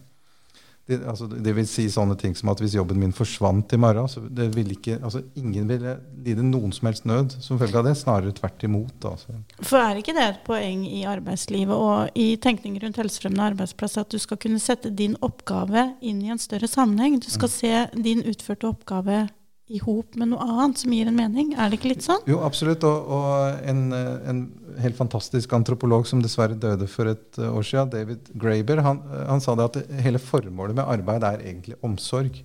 Det, 0.86 0.96
altså, 1.06 1.28
det 1.30 1.52
vil 1.54 1.66
si 1.70 1.84
sånne 1.90 2.16
ting 2.18 2.32
som 2.34 2.50
at 2.50 2.58
hvis 2.58 2.74
jobben 2.74 2.98
min 2.98 3.14
forsvant 3.14 3.70
i 3.74 3.78
morgen, 3.78 4.08
så 4.10 4.22
det 4.26 4.48
vil 4.56 4.72
ikke, 4.74 4.96
altså 4.98 5.20
ingen 5.38 5.68
ville 5.70 5.94
lide 6.26 6.42
noen 6.46 6.74
som 6.74 6.88
helst 6.88 7.06
nød 7.06 7.36
som 7.42 7.60
følge 7.60 7.78
av 7.78 7.86
det. 7.86 7.94
Snarere 8.00 8.34
tvert 8.34 8.64
imot. 8.66 9.06
Altså. 9.06 9.36
For 9.62 9.78
er 9.78 10.00
ikke 10.00 10.14
det 10.16 10.24
et 10.26 10.40
poeng 10.46 10.82
i 10.88 11.04
arbeidslivet 11.06 11.74
og 11.74 12.18
i 12.18 12.32
tenkning 12.42 12.80
rundt 12.82 12.98
helsefremmende 12.98 13.52
arbeidsplass 13.52 14.00
at 14.02 14.10
du 14.10 14.18
skal 14.22 14.40
kunne 14.42 14.62
sette 14.62 14.90
din 14.90 15.14
oppgave 15.22 15.92
inn 16.02 16.22
i 16.26 16.34
en 16.34 16.42
større 16.42 16.70
sammenheng? 16.70 17.20
Du 17.22 17.30
skal 17.30 17.52
se 17.52 17.72
din 17.94 18.26
utførte 18.26 18.70
oppgave 18.70 19.24
i 19.70 19.78
hop 19.82 20.16
med 20.18 20.32
noe 20.32 20.42
annet 20.42 20.80
som 20.82 20.92
gir 20.92 21.08
en 21.08 21.16
mening. 21.16 21.52
Er 21.54 21.70
det 21.70 21.78
ikke 21.78 21.92
litt 21.92 22.04
sånn? 22.04 22.22
Jo, 22.28 22.40
absolutt. 22.44 22.82
Og, 22.88 23.12
og 23.14 23.68
en, 23.68 23.84
eh, 23.94 24.30
en 24.32 24.42
helt 24.82 24.98
fantastisk 24.98 25.54
antropolog 25.56 26.08
som 26.08 26.22
dessverre 26.24 26.58
døde 26.58 26.88
for 26.90 27.12
et 27.12 27.38
eh, 27.38 27.46
år 27.52 27.68
siden, 27.68 27.92
David 27.92 28.32
Graeber, 28.42 28.82
han, 28.84 29.00
eh, 29.06 29.24
han 29.30 29.44
sa 29.44 29.54
det 29.58 29.68
at 29.70 29.94
hele 30.02 30.20
formålet 30.22 30.76
med 30.78 30.90
arbeid 30.96 31.28
er 31.28 31.46
egentlig 31.46 31.78
omsorg. 31.86 32.42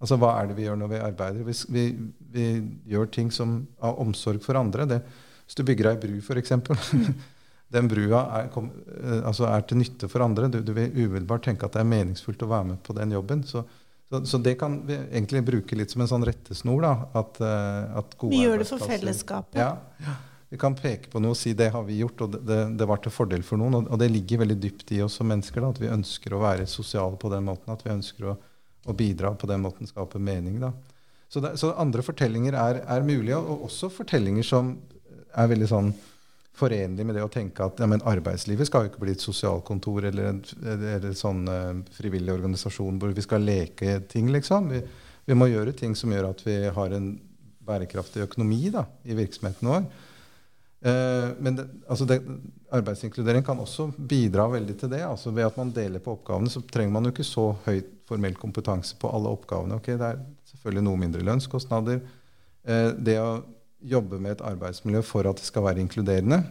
Altså 0.00 0.16
hva 0.20 0.34
er 0.38 0.48
det 0.48 0.60
vi 0.60 0.68
gjør 0.68 0.78
når 0.80 0.92
vi 0.92 1.02
arbeider? 1.08 1.48
Vi, 1.48 1.56
vi, 1.72 1.84
vi 2.36 2.46
gjør 2.92 3.10
ting 3.12 3.32
som 3.34 3.60
av 3.84 3.98
omsorg 4.00 4.40
for 4.44 4.60
andre. 4.60 4.88
Det, 4.88 5.02
hvis 5.44 5.58
du 5.58 5.66
bygger 5.66 5.92
ei 5.92 6.00
bru, 6.00 6.16
f.eks. 6.20 6.56
Den 7.74 7.86
brua 7.86 8.24
er, 8.34 8.48
kom, 8.50 8.66
altså 9.22 9.44
er 9.46 9.62
til 9.62 9.78
nytte 9.78 10.08
for 10.10 10.24
andre. 10.24 10.48
Du, 10.50 10.58
du 10.58 10.72
vil 10.74 10.90
umiddelbart 10.90 11.44
tenke 11.46 11.68
at 11.68 11.76
det 11.76 11.84
er 11.84 11.92
meningsfullt 11.92 12.42
å 12.42 12.48
være 12.50 12.72
med 12.72 12.80
på 12.82 12.96
den 12.96 13.12
jobben. 13.14 13.44
Så, 13.46 13.62
så, 14.10 14.24
så 14.26 14.38
det 14.42 14.56
kan 14.58 14.80
vi 14.86 14.96
egentlig 14.98 15.42
bruke 15.46 15.76
litt 15.78 15.92
som 15.92 16.02
en 16.02 16.10
sånn 16.10 16.26
rettesnor. 16.26 16.82
da, 16.82 16.94
at, 17.20 17.38
eh, 17.40 17.98
at 18.00 18.16
gode 18.18 18.34
Vi 18.34 18.42
gjør 18.42 18.58
det 18.64 18.66
for 18.66 18.82
fellesskapet. 18.90 19.60
Ja, 19.62 19.76
ja. 20.02 20.16
Vi 20.50 20.58
kan 20.58 20.74
peke 20.74 21.12
på 21.12 21.20
noe 21.22 21.36
og 21.36 21.38
si 21.38 21.52
det 21.54 21.68
har 21.70 21.84
vi 21.86 22.00
gjort, 22.00 22.24
og 22.24 22.32
det, 22.32 22.40
det, 22.42 22.58
det 22.80 22.86
var 22.90 22.98
til 22.98 23.14
fordel 23.14 23.44
for 23.46 23.60
noen. 23.60 23.76
Og, 23.78 23.90
og 23.94 24.00
det 24.02 24.08
ligger 24.10 24.42
veldig 24.42 24.56
dypt 24.58 24.90
i 24.96 24.98
oss 25.04 25.20
som 25.20 25.30
mennesker 25.30 25.62
da, 25.62 25.70
at 25.70 25.78
vi 25.78 25.92
ønsker 25.94 26.34
å 26.34 26.42
være 26.42 26.66
sosiale 26.66 27.14
på 27.22 27.30
den 27.30 27.46
måten. 27.46 27.70
At 27.70 27.84
vi 27.86 27.92
ønsker 27.94 28.32
å, 28.32 28.34
å 28.90 28.96
bidra 28.98 29.30
på 29.38 29.46
den 29.46 29.62
måten, 29.62 29.86
skape 29.86 30.18
mening. 30.18 30.58
da. 30.64 30.72
Så, 31.30 31.38
det, 31.44 31.54
så 31.62 31.70
andre 31.78 32.02
fortellinger 32.02 32.58
er, 32.58 32.82
er 32.82 33.06
mulige, 33.06 33.38
og 33.38 33.68
også 33.68 33.92
fortellinger 33.94 34.42
som 34.50 34.74
er 35.38 35.52
veldig 35.52 35.70
sånn 35.70 35.92
forenlig 36.56 37.06
med 37.06 37.16
det 37.16 37.24
å 37.24 37.30
tenke 37.32 37.64
at 37.64 37.80
ja, 37.80 37.88
arbeidslivet 38.10 38.68
skal 38.68 38.84
jo 38.84 38.90
ikke 38.90 39.04
bli 39.04 39.14
et 39.14 39.24
sosialkontor 39.24 40.08
eller 40.10 40.32
en 40.32 40.40
eller 40.66 41.14
sånn 41.16 41.46
eh, 41.48 41.82
frivillig 41.96 42.34
organisasjon 42.34 42.98
hvor 43.00 43.14
vi 43.16 43.24
skal 43.24 43.46
leke 43.46 44.00
ting, 44.10 44.30
liksom. 44.34 44.70
Vi, 44.74 44.82
vi 45.30 45.38
må 45.38 45.50
gjøre 45.50 45.76
ting 45.76 45.94
som 45.96 46.12
gjør 46.12 46.32
at 46.32 46.44
vi 46.46 46.56
har 46.74 46.96
en 46.96 47.12
bærekraftig 47.70 48.24
økonomi 48.26 48.70
da, 48.74 48.84
i 49.06 49.16
virksomheten 49.18 49.70
vår. 49.70 49.86
Eh, 50.80 51.28
men 51.38 51.58
det, 51.58 51.66
altså 51.88 52.06
det, 52.08 52.18
arbeidsinkludering 52.72 53.44
kan 53.44 53.60
også 53.60 53.90
bidra 53.96 54.48
veldig 54.50 54.76
til 54.80 54.92
det. 54.92 55.02
altså 55.04 55.30
Ved 55.30 55.46
at 55.46 55.56
man 55.60 55.72
deler 55.76 56.02
på 56.02 56.16
oppgavene, 56.16 56.50
så 56.50 56.62
trenger 56.66 56.94
man 56.96 57.06
jo 57.06 57.14
ikke 57.14 57.26
så 57.26 57.50
høy 57.66 57.82
formell 58.08 58.36
kompetanse 58.38 58.96
på 58.98 59.10
alle 59.12 59.30
oppgavene. 59.30 59.78
Ok, 59.78 59.92
Det 59.92 60.08
er 60.08 60.20
selvfølgelig 60.52 60.86
noe 60.88 61.02
mindre 61.04 61.24
lønnskostnader. 61.26 62.00
Eh, 62.64 62.90
det 62.98 63.18
å 63.20 63.30
jobbe 63.82 64.20
med 64.20 64.36
et 64.36 64.46
arbeidsmiljø 64.46 65.02
for 65.06 65.28
at 65.28 65.40
det 65.40 65.46
skal 65.46 65.64
være 65.64 65.82
inkluderende, 65.82 66.42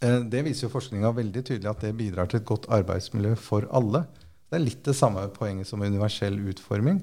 eh, 0.00 0.20
det 0.20 0.44
viser 0.44 0.66
jo 0.66 0.74
forskninga 0.74 1.12
veldig 1.16 1.44
tydelig 1.44 1.70
at 1.70 1.84
det 1.86 1.96
bidrar 1.96 2.30
til 2.30 2.40
et 2.40 2.48
godt 2.48 2.68
arbeidsmiljø 2.72 3.34
for 3.40 3.68
alle. 3.72 4.04
Det 4.46 4.58
er 4.58 4.64
litt 4.64 4.82
det 4.86 4.96
samme 4.96 5.24
poenget 5.34 5.68
som 5.68 5.82
universell 5.82 6.38
utforming. 6.50 7.00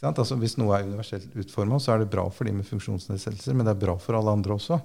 Altså 0.00 0.36
Hvis 0.40 0.56
noe 0.56 0.78
er 0.78 0.86
universelt 0.88 1.34
utforma, 1.36 1.76
så 1.78 1.92
er 1.92 2.02
det 2.02 2.12
bra 2.12 2.24
for 2.32 2.48
de 2.48 2.54
med 2.56 2.64
funksjonsnedsettelser, 2.64 3.52
men 3.52 3.68
det 3.68 3.74
er 3.74 3.82
bra 3.82 3.98
for 4.00 4.16
alle 4.16 4.32
andre 4.32 4.56
også. 4.56 4.80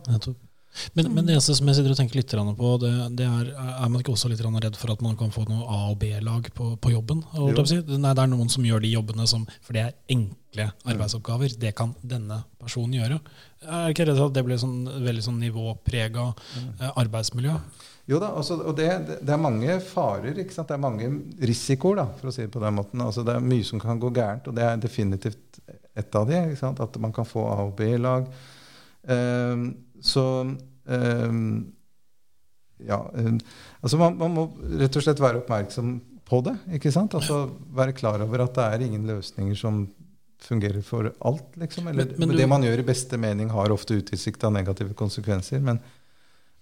Men, 0.94 1.10
men 1.14 1.26
det 1.26 1.36
eneste 1.36 1.56
som 1.58 1.70
jeg 1.70 1.78
sitter 1.78 1.94
og 1.94 2.00
tenker 2.00 2.20
litt 2.20 2.36
på, 2.60 2.72
det, 2.82 2.92
det 3.20 3.28
er, 3.28 3.52
er 3.56 3.90
man 3.92 4.02
ikke 4.02 4.14
også 4.16 4.32
litt 4.32 4.44
redd 4.44 4.78
for 4.80 4.94
at 4.94 5.04
man 5.06 5.18
kan 5.20 5.34
få 5.34 5.46
noe 5.50 5.66
A- 5.66 5.92
og 5.92 6.00
B-lag 6.02 6.50
på, 6.54 6.76
på 6.82 6.94
jobben? 6.94 7.24
jeg 7.34 7.66
Si? 7.66 7.80
Nei, 7.98 8.14
det 8.14 8.24
er 8.24 8.32
noen 8.32 8.52
som 8.52 8.66
gjør 8.68 8.84
de 8.84 8.92
jobbene 8.94 9.26
som 9.30 9.48
For 9.64 9.76
det 9.76 9.86
er 9.86 9.96
enkle 10.12 10.70
arbeidsoppgaver. 10.86 11.56
Det 11.60 11.74
kan 11.78 11.96
denne 12.04 12.44
personen 12.62 13.00
gjøre. 13.00 13.20
Er 13.66 13.92
ikke 13.92 14.06
redd 14.08 14.20
for 14.20 14.30
at 14.30 14.38
det 14.38 14.46
blir 14.46 14.62
sånn, 14.62 14.86
veldig 15.06 15.26
sånn 15.26 15.42
nivåprega 15.42 16.30
eh, 16.32 16.90
arbeidsmiljø? 17.02 17.58
Jo 18.06 18.20
da, 18.22 18.30
altså, 18.38 18.60
og 18.62 18.76
det, 18.78 18.90
det, 19.26 19.32
er 19.34 19.42
mange 19.42 19.80
farer. 19.82 20.38
ikke 20.38 20.54
sant? 20.54 20.70
Det 20.70 20.78
er 20.78 20.84
mange 20.84 21.10
risikoer, 21.50 22.04
da, 22.04 22.06
for 22.20 22.30
å 22.30 22.36
si 22.36 22.44
det 22.44 22.52
på 22.54 22.62
den 22.62 22.78
måten. 22.78 23.02
Altså, 23.02 23.26
det 23.26 23.34
er 23.34 23.48
mye 23.54 23.66
som 23.66 23.82
kan 23.82 24.02
gå 24.02 24.12
gærent, 24.14 24.52
og 24.52 24.58
det 24.58 24.68
er 24.68 24.84
definitivt 24.84 25.60
ett 25.96 26.18
av 26.20 26.28
de, 26.30 26.38
ikke 26.52 26.60
sant? 26.60 26.84
At 26.84 27.00
man 27.02 27.16
kan 27.16 27.26
få 27.26 27.48
A- 27.50 27.64
og 27.66 27.74
B-lag. 27.80 28.28
Ehm, 29.10 29.66
så 30.02 30.24
ehm, 30.88 31.72
ja, 32.86 33.00
eh, 33.16 33.32
altså 33.82 33.98
man, 33.98 34.18
man, 34.20 34.34
må 34.36 34.48
rett 34.80 34.96
og 35.00 35.04
slett 35.06 35.22
være 35.24 35.42
oppmerksom 35.44 35.94
på 36.26 36.42
det. 36.44 36.56
ikke 36.80 36.92
sant? 36.92 37.14
Altså 37.14 37.46
Være 37.76 37.94
klar 37.94 38.22
over 38.26 38.44
at 38.44 38.56
det 38.58 38.66
er 38.66 38.86
ingen 38.88 39.06
løsninger 39.08 39.56
som 39.58 39.86
fungerer 40.46 40.82
for 40.84 41.12
alt. 41.26 41.56
liksom. 41.58 41.88
Eller 41.88 42.06
Men- 42.06 42.16
men 42.20 42.30
du- 42.30 42.36
Det 42.38 42.50
man 42.50 42.62
gjør 42.64 42.80
i 42.80 42.84
beste 42.84 43.18
mening, 43.18 43.50
har 43.50 43.70
ofte 43.72 43.96
utilsikta 43.96 44.50
negative 44.52 44.94
konsekvenser. 44.94 45.62
Men, 45.62 45.80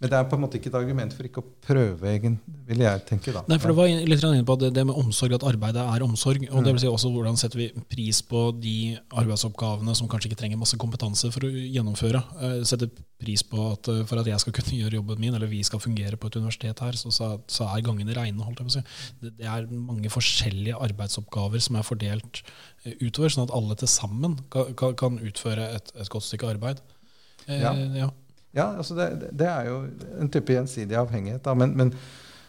men 0.02 0.10
det 0.12 0.18
er 0.20 0.26
på 0.28 0.36
en 0.36 0.42
måte 0.44 0.58
ikke 0.60 0.68
et 0.68 0.76
argument 0.76 1.14
for 1.16 1.24
ikke 1.24 1.40
å 1.40 1.46
prøve, 1.64 2.10
egen, 2.12 2.34
vil 2.68 2.82
jeg 2.84 3.04
tenke. 3.08 3.32
da. 3.32 3.44
Nei, 3.48 3.56
for 3.62 3.72
det 3.72 3.76
var 3.78 3.88
litt 4.10 4.24
inne 4.28 4.44
på 4.44 4.58
det, 4.60 4.74
det 4.76 4.84
med 4.90 4.98
omsorg, 5.00 5.32
at 5.38 5.46
arbeidet 5.48 5.80
er 5.80 6.04
omsorg. 6.04 6.44
Og 6.50 6.58
Mm. 6.60 6.64
det 6.66 6.74
vil 6.74 6.82
si 6.84 6.88
også 6.92 7.12
hvordan 7.14 7.38
setter 7.40 7.58
vi 7.62 7.68
pris 7.88 8.20
på 8.22 8.42
de 8.60 8.98
arbeidsoppgavene 9.16 9.96
som 9.96 10.10
kanskje 10.12 10.28
ikke 10.32 10.40
trenger 10.42 10.60
masse 10.60 10.76
kompetanse 10.82 11.32
for 11.32 11.46
å 11.48 11.52
gjennomføre. 11.54 12.20
Eh, 12.42 12.64
Setter 12.68 12.90
pris 13.24 13.44
på 13.48 13.72
at 13.72 13.88
eh, 13.88 14.04
for 14.04 14.20
at 14.20 14.28
jeg 14.28 14.40
skal 14.44 14.54
kunne 14.58 14.80
gjøre 14.82 14.98
jobben 15.00 15.20
min, 15.24 15.36
eller 15.36 15.48
vi 15.48 15.62
skal 15.64 15.80
fungere 15.80 16.18
på 16.20 16.28
et 16.28 16.36
universitet 16.36 16.80
her, 16.84 16.92
så, 17.00 17.10
så, 17.48 17.64
er 17.72 17.82
gangene 17.88 18.14
reine. 18.18 18.44
holdt 18.44 18.60
jeg 18.60 18.68
på 18.68 18.74
å 18.74 18.76
si. 18.76 18.84
Det, 19.22 19.32
det 19.38 19.48
er 19.48 19.70
mange 19.72 20.12
forskjellige 20.12 20.82
arbeidsoppgaver 20.84 21.64
som 21.64 21.78
er 21.80 21.88
fordelt 21.88 22.42
eh, 22.84 22.98
utover, 23.00 23.30
sånn 23.32 23.48
at 23.48 23.56
alle 23.56 23.76
til 23.80 23.88
sammen 23.88 24.36
kan, 24.52 24.74
kan, 24.76 24.96
kan 25.00 25.22
utføre 25.24 25.70
et, 25.78 25.94
et 25.96 26.10
godt 26.12 26.28
stykke 26.28 26.52
arbeid. 26.58 26.84
Eh, 27.48 27.62
Ja. 27.62 27.72
ja. 28.04 28.10
Ja, 28.54 28.68
altså 28.78 28.96
det, 28.98 29.32
det 29.34 29.48
er 29.50 29.70
jo 29.72 29.80
en 30.22 30.30
type 30.32 30.54
gjensidig 30.54 30.98
avhengighet. 31.00 31.42
Da. 31.46 31.56
Men, 31.58 31.74
men, 31.78 31.94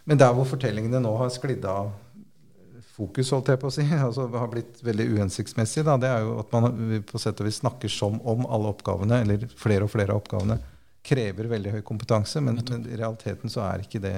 men 0.04 0.20
der 0.20 0.34
hvor 0.36 0.48
fortellingene 0.48 1.00
nå 1.00 1.14
har 1.16 1.32
sklidd 1.32 1.64
av 1.68 1.94
fokus, 2.94 3.32
holdt 3.34 3.50
jeg 3.50 3.60
på 3.62 3.70
å 3.70 3.74
si, 3.74 3.86
altså 4.06 4.28
har 4.34 4.50
blitt 4.52 4.82
veldig 4.84 5.08
uhensiktsmessig, 5.16 5.84
da, 5.86 5.96
det 6.00 6.10
er 6.12 6.26
jo 6.26 6.36
at 6.42 6.52
man 6.54 7.00
på 7.08 7.20
sett 7.22 7.40
og 7.40 7.48
vis 7.48 7.62
snakker 7.62 7.90
som 7.92 8.20
om 8.20 8.46
alle 8.46 8.70
oppgavene, 8.74 9.22
eller 9.24 9.48
flere 9.58 9.88
og 9.88 9.94
flere 9.94 10.14
av 10.14 10.22
oppgavene, 10.22 10.60
krever 11.04 11.48
veldig 11.50 11.78
høy 11.78 11.80
kompetanse. 11.84 12.40
Men, 12.44 12.60
men 12.68 12.84
i 12.88 12.98
realiteten 13.00 13.52
så 13.52 13.64
er 13.66 13.84
ikke 13.84 14.02
det 14.04 14.16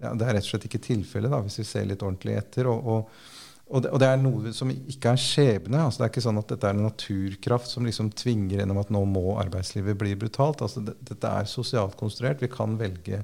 ja, 0.00 0.14
Det 0.16 0.24
er 0.24 0.32
rett 0.32 0.46
og 0.46 0.54
slett 0.54 0.64
ikke 0.64 0.80
tilfellet, 0.80 1.34
hvis 1.44 1.60
vi 1.60 1.66
ser 1.68 1.84
litt 1.88 2.00
ordentlig 2.00 2.38
etter. 2.40 2.68
og, 2.72 2.86
og 2.88 3.49
og 3.70 3.84
det, 3.84 3.90
og 3.94 4.00
det 4.02 4.08
er 4.10 4.18
noe 4.18 4.52
som 4.54 4.70
ikke 4.72 5.12
er 5.12 5.20
skjebne. 5.20 5.78
altså 5.84 6.00
Det 6.00 6.06
er 6.06 6.12
ikke 6.12 6.24
sånn 6.24 6.40
at 6.40 6.50
dette 6.50 6.66
er 6.66 6.74
en 6.74 6.88
naturkraft 6.88 7.70
som 7.70 7.86
liksom 7.86 8.10
tvinger 8.18 8.58
gjennom 8.58 8.80
at 8.82 8.90
nå 8.90 9.04
må 9.06 9.36
arbeidslivet 9.42 9.98
bli 9.98 10.16
brutalt. 10.18 10.64
altså 10.66 10.82
det, 10.84 10.96
Dette 11.06 11.30
er 11.30 11.46
sosialt 11.50 11.94
konstruert. 12.00 12.42
Vi 12.42 12.50
kan 12.50 12.74
velge 12.80 13.22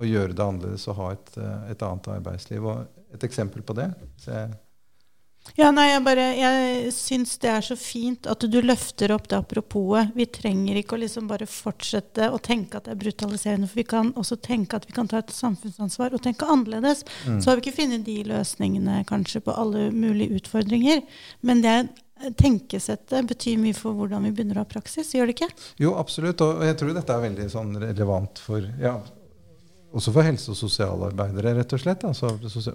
å 0.00 0.08
gjøre 0.08 0.32
det 0.32 0.44
annerledes 0.44 0.88
og 0.88 0.96
ha 0.96 1.10
et, 1.12 1.32
eh, 1.36 1.70
et 1.74 1.84
annet 1.84 2.08
arbeidsliv. 2.14 2.64
Og 2.64 3.12
et 3.12 3.26
eksempel 3.28 3.64
på 3.66 3.76
det 3.76 3.90
hvis 4.00 4.30
jeg, 4.32 4.54
Ja, 5.58 5.68
nei, 5.74 5.88
jeg 5.90 6.02
bare 6.06 6.26
Jeg 6.38 6.92
syns 6.96 7.34
det 7.42 7.50
er 7.50 7.64
så 7.66 7.76
fint 7.76 8.28
at 8.30 8.44
du 8.48 8.58
løfter 8.64 9.12
opp 9.12 9.26
det 9.28 9.40
aproposet. 9.42 10.12
Vi 10.16 10.26
trenger 10.32 10.78
ikke 10.80 10.96
å 10.96 11.02
liksom 11.02 11.26
bare 11.28 11.48
fortsette 11.50 12.30
å 12.32 12.38
tenke 12.42 12.78
at 12.78 12.86
det 12.86 12.94
er 12.94 13.00
brutaliserende, 13.02 13.68
for 13.68 13.82
vi 13.82 13.88
kan 13.90 14.12
også 14.18 14.38
tenke 14.40 14.78
at 14.78 14.86
vi 14.88 14.96
kan 14.96 15.10
ta 15.10 15.20
et 15.20 15.34
samfunnsansvar 15.34 16.14
og 16.16 16.22
tenke 16.24 16.48
annerledes. 16.48 17.04
Så 17.26 17.50
har 17.50 17.58
vi 17.58 17.66
ikke 17.66 17.82
funnet 17.82 18.06
de 18.06 18.22
løsningene 18.30 19.02
kanskje 19.08 19.42
på 19.44 19.56
alle 19.58 19.90
mulige 19.92 20.40
utfordringer. 20.40 21.02
Men 21.42 21.62
det 21.64 21.76
tenkesettet 22.38 23.26
betyr 23.28 23.58
mye 23.58 23.76
for 23.76 23.96
hvordan 23.98 24.28
vi 24.28 24.32
begynner 24.36 24.60
å 24.60 24.64
ha 24.64 24.70
praksis, 24.70 25.10
gjør 25.16 25.28
det 25.28 25.36
ikke? 25.36 25.50
Jo, 25.82 25.96
absolutt. 25.98 26.42
Og 26.44 26.62
jeg 26.64 26.78
tror 26.78 26.94
dette 26.94 27.16
er 27.16 27.26
veldig 27.26 27.48
sånn 27.50 27.74
relevant 27.82 28.42
for 28.42 28.66
ja, 28.80 28.94
også 29.92 30.12
for 30.14 30.26
helse- 30.26 30.52
og 30.52 30.58
sosialarbeidere, 30.58 31.54
rett 31.58 31.74
og 31.76 31.82
slett. 31.82 32.04
Altså 32.08 32.32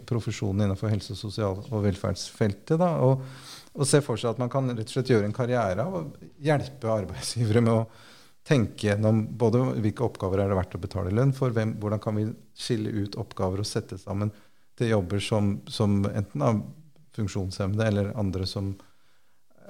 profesjonen 0.08 0.66
innenfor 0.66 0.92
helse-, 0.94 1.16
og 1.16 1.22
sosial- 1.22 1.64
og 1.66 1.86
velferdsfeltet. 1.86 2.78
Da, 2.80 2.92
og, 3.04 3.24
og 3.78 3.90
se 3.90 4.02
for 4.06 4.20
seg 4.20 4.36
at 4.36 4.42
man 4.42 4.52
kan 4.54 4.70
rett 4.72 4.86
og 4.88 4.96
slett 4.98 5.14
gjøre 5.14 5.30
en 5.30 5.36
karriere 5.36 5.86
av 5.86 5.98
å 5.98 6.04
hjelpe 6.44 6.94
arbeidsgivere 6.94 7.64
med 7.66 7.74
å 7.74 7.86
tenke 8.48 8.88
gjennom 8.88 9.26
både 9.38 9.60
hvilke 9.84 10.06
oppgaver 10.06 10.42
er 10.42 10.52
det 10.52 10.58
verdt 10.60 10.78
å 10.78 10.84
betale 10.84 11.14
lønn 11.16 11.34
for, 11.36 11.52
hvem, 11.56 11.76
hvordan 11.82 12.02
kan 12.04 12.16
vi 12.16 12.30
skille 12.56 12.94
ut 12.96 13.18
oppgaver 13.20 13.60
og 13.60 13.68
sette 13.68 14.00
sammen 14.00 14.32
til 14.78 14.94
jobber 14.94 15.20
som, 15.24 15.58
som 15.68 16.00
enten 16.08 16.46
av 16.46 16.62
funksjonshemmede 17.18 17.90
eller 17.90 18.14
andre 18.20 18.48
som 18.48 18.72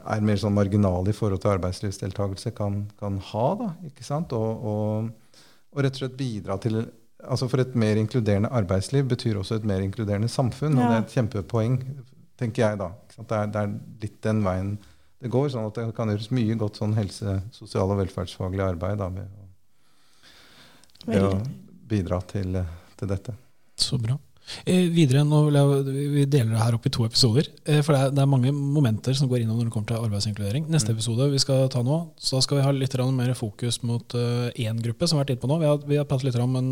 er 0.07 0.23
mer 0.23 0.37
sånn 0.39 0.55
marginale 0.55 1.11
i 1.11 1.15
forhold 1.15 1.41
til 1.43 1.55
arbeidslivsdeltakelse, 1.55 2.53
kan, 2.55 2.83
kan 2.99 3.17
ha. 3.31 3.47
da, 3.59 3.71
ikke 3.89 4.05
sant? 4.05 4.35
Og, 4.37 4.67
og, 4.71 5.41
og 5.73 5.83
rett 5.83 5.97
og 5.97 6.03
slett 6.03 6.19
bidra 6.19 6.59
til 6.61 6.83
altså 7.27 7.47
For 7.51 7.63
et 7.63 7.75
mer 7.75 7.99
inkluderende 7.99 8.51
arbeidsliv 8.55 9.07
betyr 9.11 9.39
også 9.39 9.59
et 9.59 9.67
mer 9.67 9.83
inkluderende 9.83 10.29
samfunn. 10.31 10.77
Og 10.77 10.83
det 10.83 10.95
er 10.95 11.03
et 11.05 11.15
kjempepoeng, 11.15 11.79
tenker 12.39 12.63
jeg 12.63 12.79
da. 12.81 12.91
Det 13.17 13.39
er, 13.39 13.49
det 13.53 13.63
er 13.63 13.73
litt 14.03 14.21
den 14.25 14.43
veien 14.45 14.75
det 15.21 15.31
går. 15.33 15.49
sånn 15.53 15.67
at 15.69 15.79
det 15.79 15.87
kan 15.97 16.11
gjøres 16.13 16.29
mye 16.35 16.57
godt 16.59 16.79
sånn 16.81 16.95
helse-, 16.97 17.39
sosial- 17.55 17.93
og 17.93 18.01
velferdsfaglig 18.03 18.65
arbeid 18.67 19.01
da, 19.01 19.09
med, 19.13 19.27
å, 19.33 19.47
ved 21.07 21.27
å 21.31 21.33
bidra 21.89 22.21
til, 22.29 22.59
til 22.99 23.13
dette. 23.13 23.35
Så 23.77 23.99
bra. 24.01 24.17
Eh, 24.65 24.87
videre, 24.93 25.23
nå 25.27 25.41
vil 25.47 25.57
jeg, 25.59 25.95
Vi 26.13 26.25
deler 26.31 26.53
det 26.55 26.61
her 26.63 26.75
opp 26.77 26.85
i 26.87 26.91
to 26.93 27.03
episoder. 27.07 27.47
Eh, 27.67 27.81
for 27.83 27.93
det 27.95 27.99
er, 28.01 28.13
det 28.15 28.21
er 28.23 28.29
mange 28.31 28.51
momenter 28.55 29.15
som 29.17 29.27
går 29.27 29.41
innom 29.43 29.57
når 29.59 29.67
det 29.67 29.73
kommer 29.75 29.89
til 29.91 29.99
arbeidsinkludering. 30.07 30.67
Neste 30.71 30.93
episode 30.95 31.27
vi 31.33 31.41
skal 31.43 31.67
ta 31.73 31.81
nå, 31.83 31.97
så 32.19 32.39
skal 32.43 32.59
vi 32.59 32.63
ha 32.67 32.71
litt 32.75 32.95
mer 33.17 33.33
fokus 33.37 33.81
mot 33.83 34.15
én 34.55 34.79
gruppe 34.83 35.07
som 35.07 35.17
vi 35.17 35.19
har 35.21 35.25
vært 35.25 35.35
inne 35.35 35.43
på 35.43 35.49
nå. 35.51 35.59
Vi 35.59 35.67
har, 35.69 35.77
vi 35.91 35.97
har 35.99 36.05
pratet 36.09 36.29
litt 36.29 36.39
om 36.41 36.55
en 36.55 36.71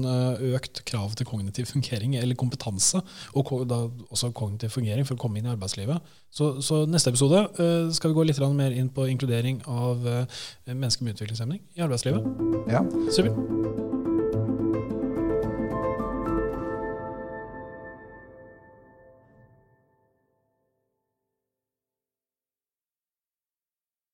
økt 0.55 0.83
krav 0.85 1.15
til 1.15 1.27
kognitiv 1.27 1.65
fungering, 1.71 2.15
eller 2.15 2.35
kompetanse. 2.35 3.01
Og 3.35 3.45
ko- 3.45 3.63
da 3.65 3.83
også 4.11 4.31
kognitiv 4.33 4.69
fungering 4.71 5.05
for 5.05 5.15
å 5.15 5.19
komme 5.19 5.39
inn 5.39 5.45
i 5.49 5.53
arbeidslivet. 5.53 5.99
Så, 6.31 6.61
så 6.61 6.85
neste 6.87 7.11
episode 7.13 7.45
skal 7.95 8.11
vi 8.11 8.15
gå 8.15 8.25
litt 8.27 8.39
mer 8.55 8.71
inn 8.71 8.89
på 8.89 9.07
inkludering 9.09 9.61
av 9.67 10.03
mennesker 10.67 11.03
med 11.03 11.15
utviklingshemning 11.15 11.61
i 11.75 11.81
arbeidslivet. 11.85 12.23
Ja. 12.71 12.83
Super. 13.11 14.04